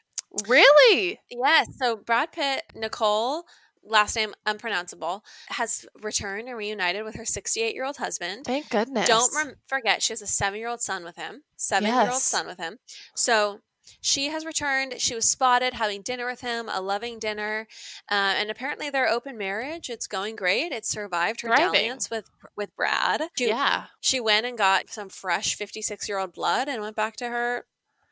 [0.48, 1.20] Really?
[1.30, 1.68] Yes.
[1.78, 3.46] So Brad Pitt, Nicole,
[3.86, 8.46] last name unpronounceable, has returned and reunited with her 68 year old husband.
[8.46, 9.08] Thank goodness.
[9.08, 11.44] Don't rem- forget, she has a seven year old son with him.
[11.56, 12.24] Seven year old Yes.
[12.24, 12.78] son with him.
[13.16, 13.60] So
[14.02, 14.96] she has returned.
[15.00, 17.68] She was spotted having dinner with him, a loving dinner,
[18.10, 19.92] uh, and apparently their open marriage.
[19.92, 20.72] It's going great.
[20.72, 21.66] It survived her Thriving.
[21.74, 23.30] dalliance with with Brad.
[23.38, 23.86] She, yeah.
[24.02, 27.66] she went and got some fresh 56 year old blood and went back to her.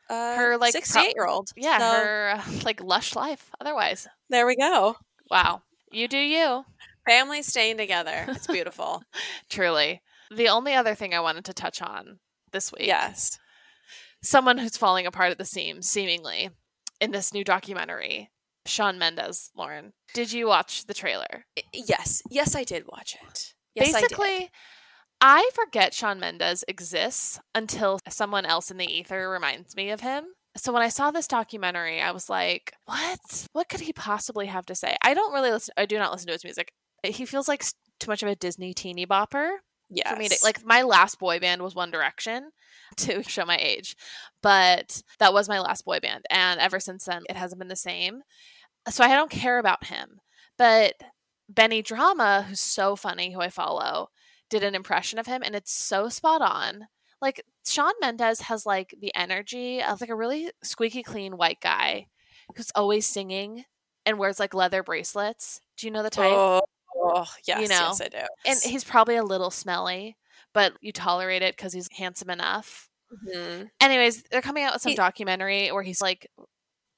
[0.09, 1.49] Uh, Her, like, pro- 68 year old.
[1.55, 4.05] Yeah, So, her uh, like lush life otherwise.
[4.29, 4.97] There we go.
[5.33, 5.63] Wow.
[5.91, 6.63] You do you.
[7.09, 8.25] Families staying together.
[8.27, 9.01] It's beautiful.
[9.49, 10.03] Truly.
[10.29, 12.19] The only other thing I wanted to touch on
[12.51, 12.85] this week.
[12.85, 13.39] yes.
[14.21, 16.51] Someone who's falling apart at the seams, seemingly,
[17.01, 18.29] in this new documentary.
[18.67, 19.93] Shawn Mendes, Lauren.
[20.13, 21.45] Did you watch the trailer?
[21.73, 22.21] Yes.
[22.29, 23.53] Yes, I did watch it.
[23.73, 24.09] Yes, I did.
[24.09, 24.51] Basically,
[25.19, 30.25] I, forget Shawn Mendes exists until someone else in the ether reminds me of him.
[30.55, 33.47] So when I saw this documentary, I was like, "What?
[33.53, 35.73] What could he possibly have to say?" I don't really listen.
[35.77, 36.73] I do not listen to his music.
[37.03, 37.63] Uh, he feels like
[37.99, 39.57] too much of a Disney teeny bopper
[39.89, 40.09] Yes.
[40.09, 40.63] for me to like.
[40.65, 42.51] My last boy band was One Direction,
[42.97, 43.95] to show my age,
[44.41, 47.75] but that was my last boy band, and ever since then, it hasn't been the
[47.75, 48.21] same.
[48.89, 50.19] So I don't care about him.
[50.57, 50.95] But
[51.49, 54.09] Benny Drama, who's so funny, who I follow,
[54.49, 56.87] did an impression of him, and it's so spot on.
[57.23, 62.07] Like Shawn Mendes has like the energy of like a really squeaky clean white guy
[62.55, 63.63] who's always singing
[64.05, 66.33] and wears like leather bracelets Do you know the type?
[66.35, 66.61] Oh,
[66.95, 67.93] oh yes, You know.
[67.97, 68.17] yes, I do.
[68.45, 70.17] And he's probably a little smelly,
[70.53, 72.89] but you tolerate it because he's handsome enough.
[73.27, 73.69] Mhm.
[73.79, 76.27] Anyways, they're coming out with some He- documentary where he's like,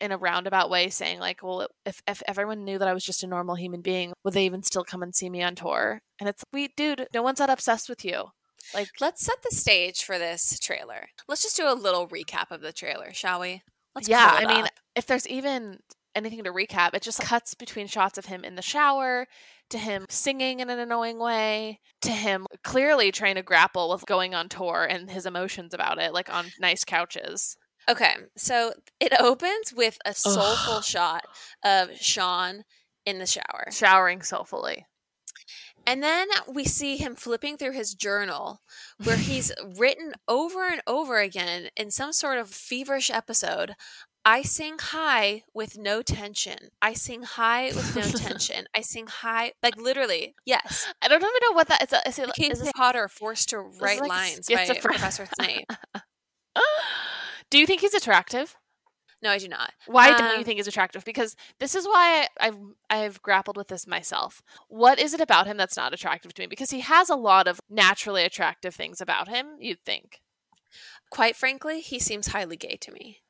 [0.02, 3.24] in a roundabout way, saying like, "Well, if if everyone knew that I was just
[3.24, 6.28] a normal human being, would they even still come and see me on tour?" And
[6.28, 8.32] it's, we, dude, no one's that obsessed with you.
[8.74, 11.10] Like, Let's set the stage for this trailer.
[11.28, 13.62] Let's just do a little recap of the trailer, shall we?
[13.94, 14.72] Let's yeah, I mean, up.
[14.96, 15.80] if there's even
[16.16, 19.28] anything to recap, it just cuts between shots of him in the shower
[19.70, 24.36] to him singing in an annoying way to him clearly trying to grapple with going
[24.36, 27.58] on tour and his emotions about it, like on nice couches.
[27.88, 31.24] Okay, so it opens with a soulful shot
[31.64, 32.64] of Shawn
[33.06, 33.68] in the shower.
[33.72, 34.86] Showering soulfully.
[35.88, 38.62] And then we see him flipping through his journal
[39.04, 43.76] where he's written over and over again in some sort of feverish episode
[44.28, 46.58] I sing high with no tension.
[46.82, 48.66] I sing high with no tension.
[48.76, 50.88] I sing high, like literally, yes.
[51.00, 51.94] I don't even know what that is.
[51.94, 54.66] A, is, it, King is Potter forced to write like lines by.
[54.82, 55.72] Professor Snape.
[57.52, 58.56] Do you think he's attractive?
[59.22, 59.72] No, I do not.
[59.88, 61.04] Why don't you Um, think he's attractive?
[61.04, 62.58] Because this is why I've
[62.90, 64.42] I've grappled with this myself.
[64.68, 66.48] What is it about him that's not attractive to me?
[66.48, 69.56] Because he has a lot of naturally attractive things about him.
[69.60, 70.22] You'd think.
[71.12, 73.22] Quite frankly, he seems highly gay to me.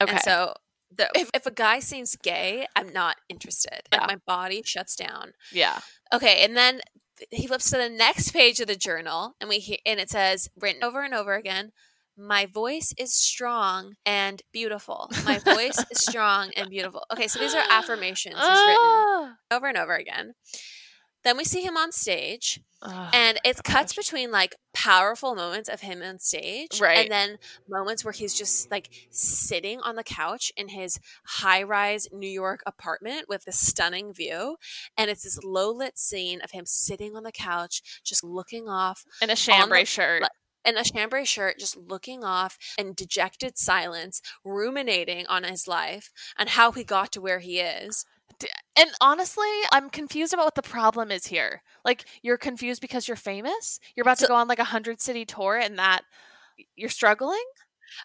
[0.00, 0.12] Okay.
[0.12, 0.54] And so
[0.94, 3.80] the, if, if a guy seems gay, I'm not interested.
[3.90, 5.32] Like my body shuts down.
[5.50, 5.80] yeah.
[6.14, 6.82] Okay, and then
[7.30, 10.48] he flips to the next page of the journal, and we hear, and it says
[10.60, 11.72] written over and over again.
[12.16, 15.10] My voice is strong and beautiful.
[15.24, 17.04] My voice is strong and beautiful.
[17.12, 19.34] Okay, so these are affirmations he's written Ah.
[19.50, 20.34] over and over again.
[21.24, 23.10] Then we see him on stage, Ugh.
[23.14, 24.04] and it cuts gosh.
[24.04, 26.98] between like powerful moments of him on stage, Right.
[26.98, 27.38] and then
[27.68, 33.26] moments where he's just like sitting on the couch in his high-rise New York apartment
[33.28, 34.56] with this stunning view,
[34.98, 39.30] and it's this low-lit scene of him sitting on the couch, just looking off in
[39.30, 40.22] a chambray shirt.
[40.22, 40.28] le-
[40.64, 46.50] in a chambray shirt, just looking off in dejected silence, ruminating on his life and
[46.50, 48.04] how he got to where he is.
[48.76, 51.62] And honestly, I'm confused about what the problem is here.
[51.84, 53.78] Like, you're confused because you're famous.
[53.94, 56.02] You're about to go on like a hundred city tour, and that
[56.74, 57.42] you're struggling.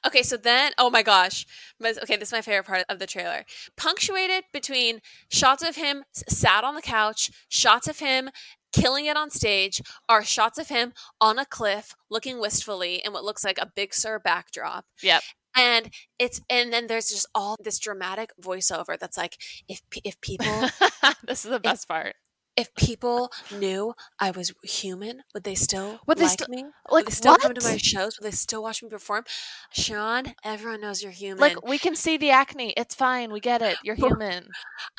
[0.06, 1.46] Okay, so then, oh my gosh.
[1.84, 3.46] Okay, this is my favorite part of the trailer.
[3.76, 8.30] Punctuated between shots of him sat on the couch, shots of him
[8.74, 13.24] killing it on stage, are shots of him on a cliff looking wistfully in what
[13.24, 14.86] looks like a Big Sur backdrop.
[15.02, 15.24] Yep.
[15.56, 20.46] And it's and then there's just all this dramatic voiceover that's like if if people
[21.28, 22.16] this is the best part.
[22.58, 26.64] If people knew I was human, would they still Would they like still- me?
[26.90, 28.18] Like, would they still come to my shows?
[28.20, 29.26] Would they still watch me perform?
[29.72, 31.40] Shawn, everyone knows you're human.
[31.40, 32.74] Like, we can see the acne.
[32.76, 33.32] It's fine.
[33.32, 33.78] We get it.
[33.84, 34.48] You're human.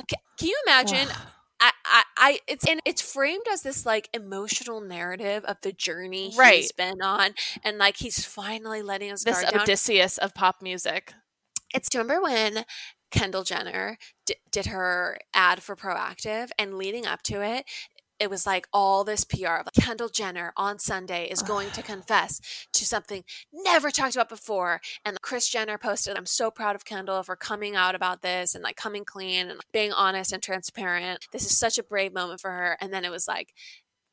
[0.00, 1.09] Okay, Can you imagine?
[1.61, 6.32] I, I, I, it's and it's framed as this like emotional narrative of the journey
[6.38, 6.61] Right.
[6.61, 7.30] he's been on,
[7.64, 9.62] and like he's finally letting his this guard down.
[9.62, 11.14] Odysseus of pop music.
[11.74, 12.64] It's do you remember when
[13.11, 17.64] Kendall Jenner d- did her ad for Proactive, and leading up to it,
[18.18, 21.82] it was like all this PR of like, Kendall Jenner on Sunday is going to
[21.84, 22.40] confess
[22.72, 24.80] to something never talked about before.
[25.04, 28.64] And Kris Jenner posted, I'm so proud of Kendall for coming out about this and
[28.64, 31.26] like coming clean and being honest and transparent.
[31.32, 32.76] This is such a brave moment for her.
[32.80, 33.54] And then it was like,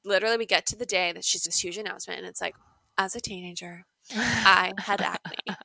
[0.06, 2.56] literally, we get to the day that she's this huge announcement, and it's like,
[2.98, 3.86] as a teenager,
[4.16, 5.58] I had acne.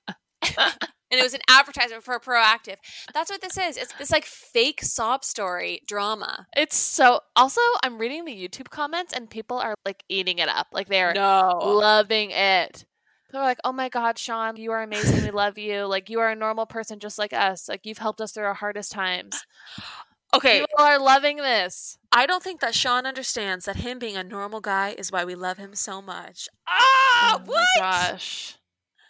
[1.11, 2.77] and it was an advertisement for Proactive.
[3.13, 3.77] That's what this is.
[3.77, 6.47] It's this like fake sob story drama.
[6.57, 7.21] It's so.
[7.37, 10.69] Also, I'm reading the YouTube comments, and people are like eating it up.
[10.73, 11.59] Like they are No.
[11.63, 12.85] loving it.
[13.33, 15.23] They're like, "Oh my god, Shawn, you are amazing.
[15.25, 15.85] We love you.
[15.87, 17.69] Like you are a normal person just like us.
[17.69, 19.45] Like you've helped us through our hardest times.
[20.33, 24.23] Okay, People are loving this." I don't think that Shawn understands that him being a
[24.23, 26.49] normal guy is why we love him so much.
[26.69, 27.67] Oh Ah, what?
[27.79, 28.55] gosh.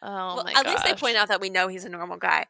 [0.02, 2.46] Oh well, at least they point out that we know he's a normal guy.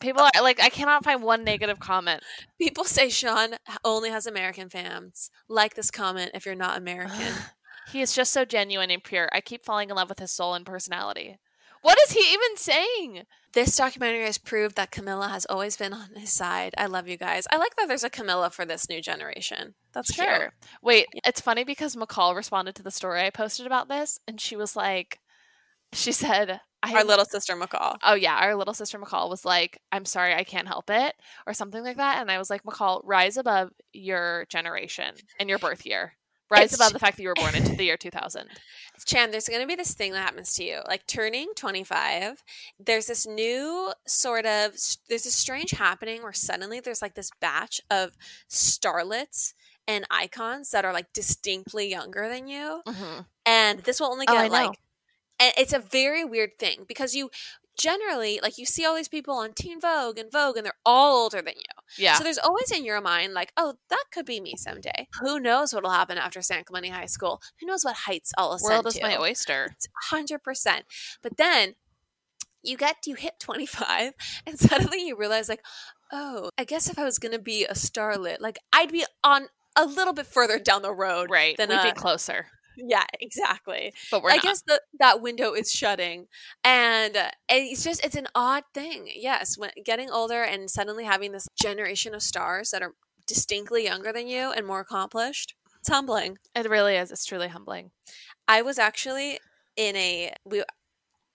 [0.00, 2.22] People are like, I cannot find one negative comment.
[2.58, 5.30] People say Shawn only has American fans.
[5.48, 7.34] Like this comment if you're not American.
[7.92, 9.28] he is just so genuine and pure.
[9.32, 11.38] I keep falling in love with his soul and personality.
[11.82, 13.26] What is he even saying?
[13.58, 16.74] this documentary has proved that Camila has always been on his side.
[16.76, 17.46] I love you guys.
[17.50, 19.74] I like that there's a Camila for this new generation.
[19.92, 20.26] That's cute.
[20.28, 20.52] Sure.
[20.82, 24.54] Wait, it's funny because McCall responded to the story I posted about this, and she
[24.54, 25.18] was like,
[25.92, 27.96] she said, Our little sister McCall.
[28.04, 31.14] Oh yeah, our little sister McCall was like, "I'm sorry, I can't help it,"
[31.46, 35.58] or something like that, and I was like, "McCall, rise above your generation and your
[35.58, 36.14] birth year.
[36.50, 38.48] rise It's- above the fact that you were born into the year 2000.
[39.04, 40.80] Chan, there's going to be this thing that happens to you.
[40.88, 42.42] Like turning 25,
[42.80, 44.70] there's this new sort of,
[45.10, 48.16] there's this strange happening where suddenly there's like this batch of
[48.50, 49.52] starlets
[49.86, 52.80] and icons that are like distinctly younger than you.
[52.86, 53.20] Mm-hmm.
[53.46, 54.48] And this will only Oh, get know.
[54.52, 54.78] like,
[55.40, 57.30] and it's a very weird thing because you
[57.78, 61.22] generally, like, you see all these people on Teen Vogue and Vogue and they're all
[61.22, 61.82] older than you.
[61.96, 62.14] Yeah.
[62.14, 65.08] So there's always in your mind, like, oh, that could be me someday.
[65.20, 67.40] Who knows what'll happen after San Clemente High School?
[67.60, 69.02] Who knows what heights I'll ascend World is to?
[69.02, 69.76] my oyster.
[70.10, 70.84] hundred percent.
[71.22, 71.76] But then
[72.62, 74.12] you get you hit twenty five,
[74.46, 75.62] and suddenly you realize, like,
[76.12, 79.84] oh, I guess if I was gonna be a starlet, like, I'd be on a
[79.86, 81.56] little bit further down the road, Right.
[81.56, 82.46] Then We'd uh, be closer,
[82.86, 83.92] yeah, exactly.
[84.10, 84.42] but we're I not.
[84.42, 86.26] guess the, that window is shutting,
[86.64, 89.08] and uh, it's just it's an odd thing.
[89.14, 92.94] Yes, when getting older and suddenly having this generation of stars that are
[93.26, 96.38] distinctly younger than you and more accomplished, it's humbling.
[96.54, 97.10] it really is.
[97.10, 97.90] It's truly humbling.
[98.46, 99.38] I was actually
[99.76, 100.62] in a we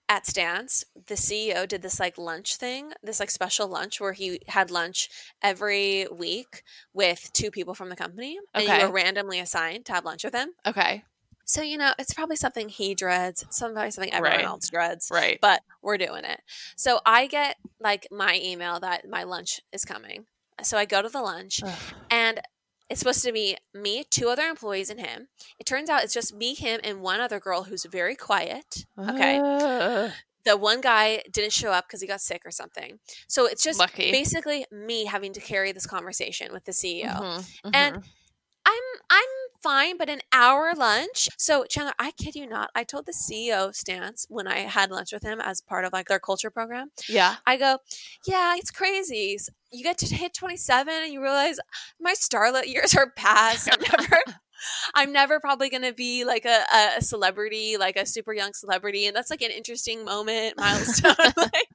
[0.09, 0.83] at Stance.
[1.07, 5.09] The CEO did this like lunch thing, this like special lunch where he had lunch
[5.41, 6.63] every week
[6.93, 10.33] with two people from the company, and you were randomly assigned to have lunch with
[10.33, 10.51] them.
[10.65, 11.03] Okay.
[11.45, 14.45] So you know, it's probably something he dreads, it's probably something everyone Right.
[14.45, 15.09] else dreads.
[15.11, 15.39] Right.
[15.41, 16.41] But we're doing it.
[16.75, 20.25] So I get like my email that my lunch is coming.
[20.61, 21.79] So I go to the lunch Ugh.
[22.09, 22.41] and
[22.89, 25.27] it's supposed to be me, two other employees, and him.
[25.57, 28.85] It turns out it's just me, him, and one other girl who's very quiet.
[28.99, 29.39] Okay.
[29.41, 30.11] Ugh.
[30.45, 32.99] The one guy didn't show up because he got sick or something.
[33.27, 34.11] So it's just Lucky.
[34.11, 37.07] basically me having to carry this conversation with the CEO.
[37.15, 38.03] Mhm, And mhm.
[38.65, 39.29] I'm I'm
[39.63, 41.29] fine, but an hour lunch.
[41.37, 44.91] So Chandler, I kid you not, I told the CEO of Stance when I had
[44.91, 46.91] lunch with him as part of like their culture program.
[47.07, 47.37] yeah.
[47.47, 47.77] I go,
[48.27, 49.37] yeah, it's crazy.
[49.71, 51.57] You get to hit 27 and you realize
[51.99, 53.69] my starlet years are past.
[53.71, 54.21] I'm never,
[54.95, 56.63] I'm never probably going to be like a,
[56.97, 59.07] a celebrity, like a super young celebrity.
[59.07, 61.15] And that's like an interesting moment, milestone.
[61.37, 61.67] like,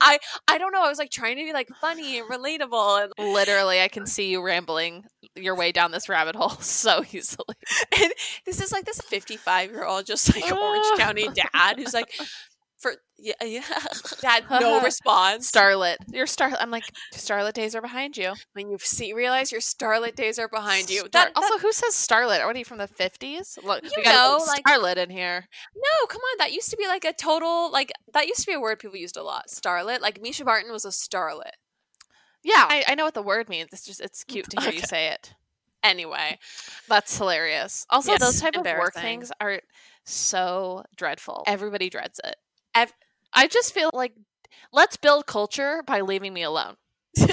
[0.00, 0.18] I,
[0.48, 0.84] I don't know.
[0.84, 3.10] I was like trying to be like funny and relatable.
[3.18, 5.04] And, Literally, I can see you rambling
[5.36, 7.54] your way down this rabbit hole so easily.
[8.00, 8.12] and
[8.44, 12.12] this is like this 55 year old, just like Orange County dad who's like,
[12.78, 13.62] for, yeah, yeah.
[14.20, 15.50] Dad, no response.
[15.50, 15.96] Starlet.
[16.12, 16.52] Your star.
[16.60, 16.84] I'm like,
[17.14, 18.34] starlet days are behind you.
[18.52, 20.98] when you see realize your starlet days are behind you.
[20.98, 22.40] Star- That, that- also, who says starlet?
[22.44, 23.56] Are we from the 50s?
[23.64, 25.46] Look, You we got know, like- starlet in here.
[25.74, 28.52] no, come on, that used to be like a total like that used to be
[28.52, 29.44] a word people used a lot.
[29.48, 31.52] Starlet, like Mischa Barton was a starlet.
[32.46, 33.70] Yeah, I, I know what the word means.
[33.72, 35.34] It's just it's cute to hear you say it.
[35.82, 36.38] Anyway,
[36.88, 37.84] That's hilarious.
[37.90, 39.60] Also, Yes, those type of work things are
[40.04, 41.42] so dreadful.
[41.46, 42.36] Everybody dreads it.
[42.74, 42.92] Ev-
[43.32, 44.12] I just feel like
[44.72, 46.76] let's build culture by leaving me alone.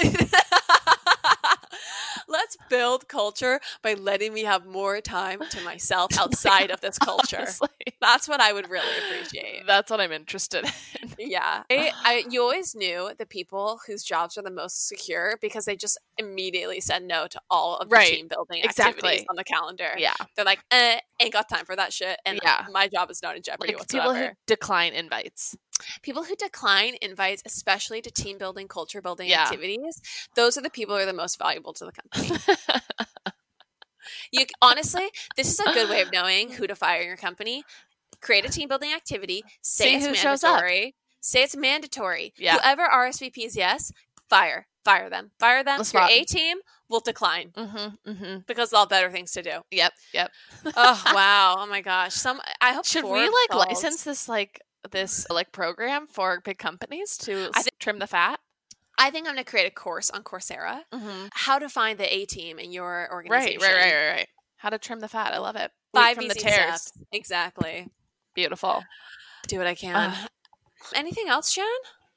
[2.28, 7.38] let's build culture by letting me have more time to myself outside of this culture.
[7.38, 7.68] Honestly,
[8.00, 9.66] That's what I would really appreciate.
[9.66, 11.14] that's what I'm interested in.
[11.18, 15.64] Yeah, I, I, you always knew the people whose jobs were the most secure because
[15.64, 18.14] they just immediately said no to all of the Right.
[18.16, 18.98] team building Exactly.
[19.00, 19.90] activities on the calendar.
[19.96, 22.66] Yeah, They're like, eh, ain't got time for that shit, and Yeah.
[22.72, 24.26] my job is not in jeopardy like people whatsoever.
[24.28, 25.56] who decline invites.
[26.02, 29.42] People who decline invites, especially to team building, culture building Yeah.
[29.42, 30.00] activities,
[30.34, 32.30] those are the people who are the most valuable to the company.
[34.30, 37.64] you honestly, this is a good way of knowing who to fire in your company.
[38.20, 39.42] Create a team building activity.
[39.60, 40.54] Say See it's who shows up.
[40.54, 40.94] mandatory.
[41.20, 42.32] Say it's mandatory.
[42.36, 42.54] Yeah.
[42.54, 43.92] Whoever RSVPs yes,
[44.28, 44.66] fire.
[44.84, 45.30] Fire them.
[45.38, 45.78] Fire them.
[45.78, 46.02] The Your.
[46.02, 46.58] A team
[46.90, 48.38] will decline mm-hmm, mm-hmm.
[48.46, 49.60] because they'll have better things to do.
[49.70, 50.30] Yep, yep.
[50.76, 51.56] oh wow.
[51.58, 52.14] Oh my gosh.
[52.14, 54.60] Some I hope Should we like license this like
[54.90, 58.40] this like program for big companies to s- trim the fat?
[58.98, 60.82] I think I'm gonna create a course on Coursera.
[60.92, 61.26] Mm-hmm.
[61.32, 63.60] How to find the A team in your organization.
[63.60, 64.12] right, right, right, right.
[64.16, 64.28] right.
[64.58, 65.34] How to trim the fat?
[65.34, 65.70] I love it.
[65.92, 66.54] Five from the tears.
[66.54, 66.92] steps.
[67.12, 67.88] Exactly.
[68.34, 68.82] Beautiful.
[69.48, 69.94] Do what I can.
[69.96, 70.14] Uh,
[70.94, 71.64] Anything else, Jen?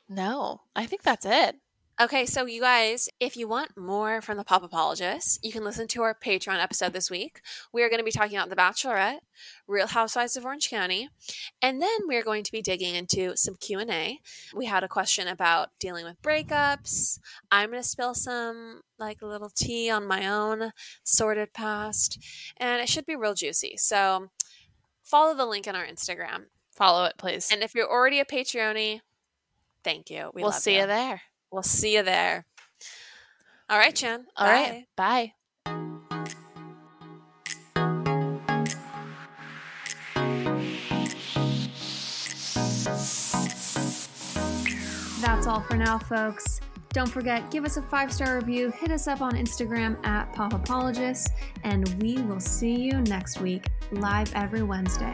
[0.10, 1.56] no, I think that's it.
[2.00, 5.88] Okay, so you guys, if you want more from the Pop Apologists, you can listen
[5.88, 7.42] to our Patreon episode this week.
[7.74, 9.22] We are going to be talking about The Bachelorette,
[9.68, 11.10] Real Housewives of Orange County,
[11.60, 14.20] and then we're going to be digging into some Q&A.
[14.54, 17.18] We had a question about dealing with breakups.
[17.50, 20.74] I'm going to spill some like a little tea on my own
[21.04, 22.24] sordid past,
[22.58, 23.74] and it should be real juicy.
[23.78, 24.30] So,
[25.04, 26.44] follow the link in our Instagram.
[26.76, 27.50] Follow it, please.
[27.52, 29.00] And if you're already a Patreon,
[29.84, 30.30] thank you.
[30.36, 30.82] We we'll love see you.
[30.82, 31.22] you there.
[31.52, 32.46] We'll see you there.
[33.70, 34.26] All right, Jen.
[34.36, 34.86] All right.
[34.96, 35.34] Bye.
[45.20, 46.62] That's all for now, folks.
[46.94, 51.30] Don't forget, give us a five star review, hit us up on Instagram at Popapologists,
[51.64, 55.14] and we will see you next week, live every Wednesday.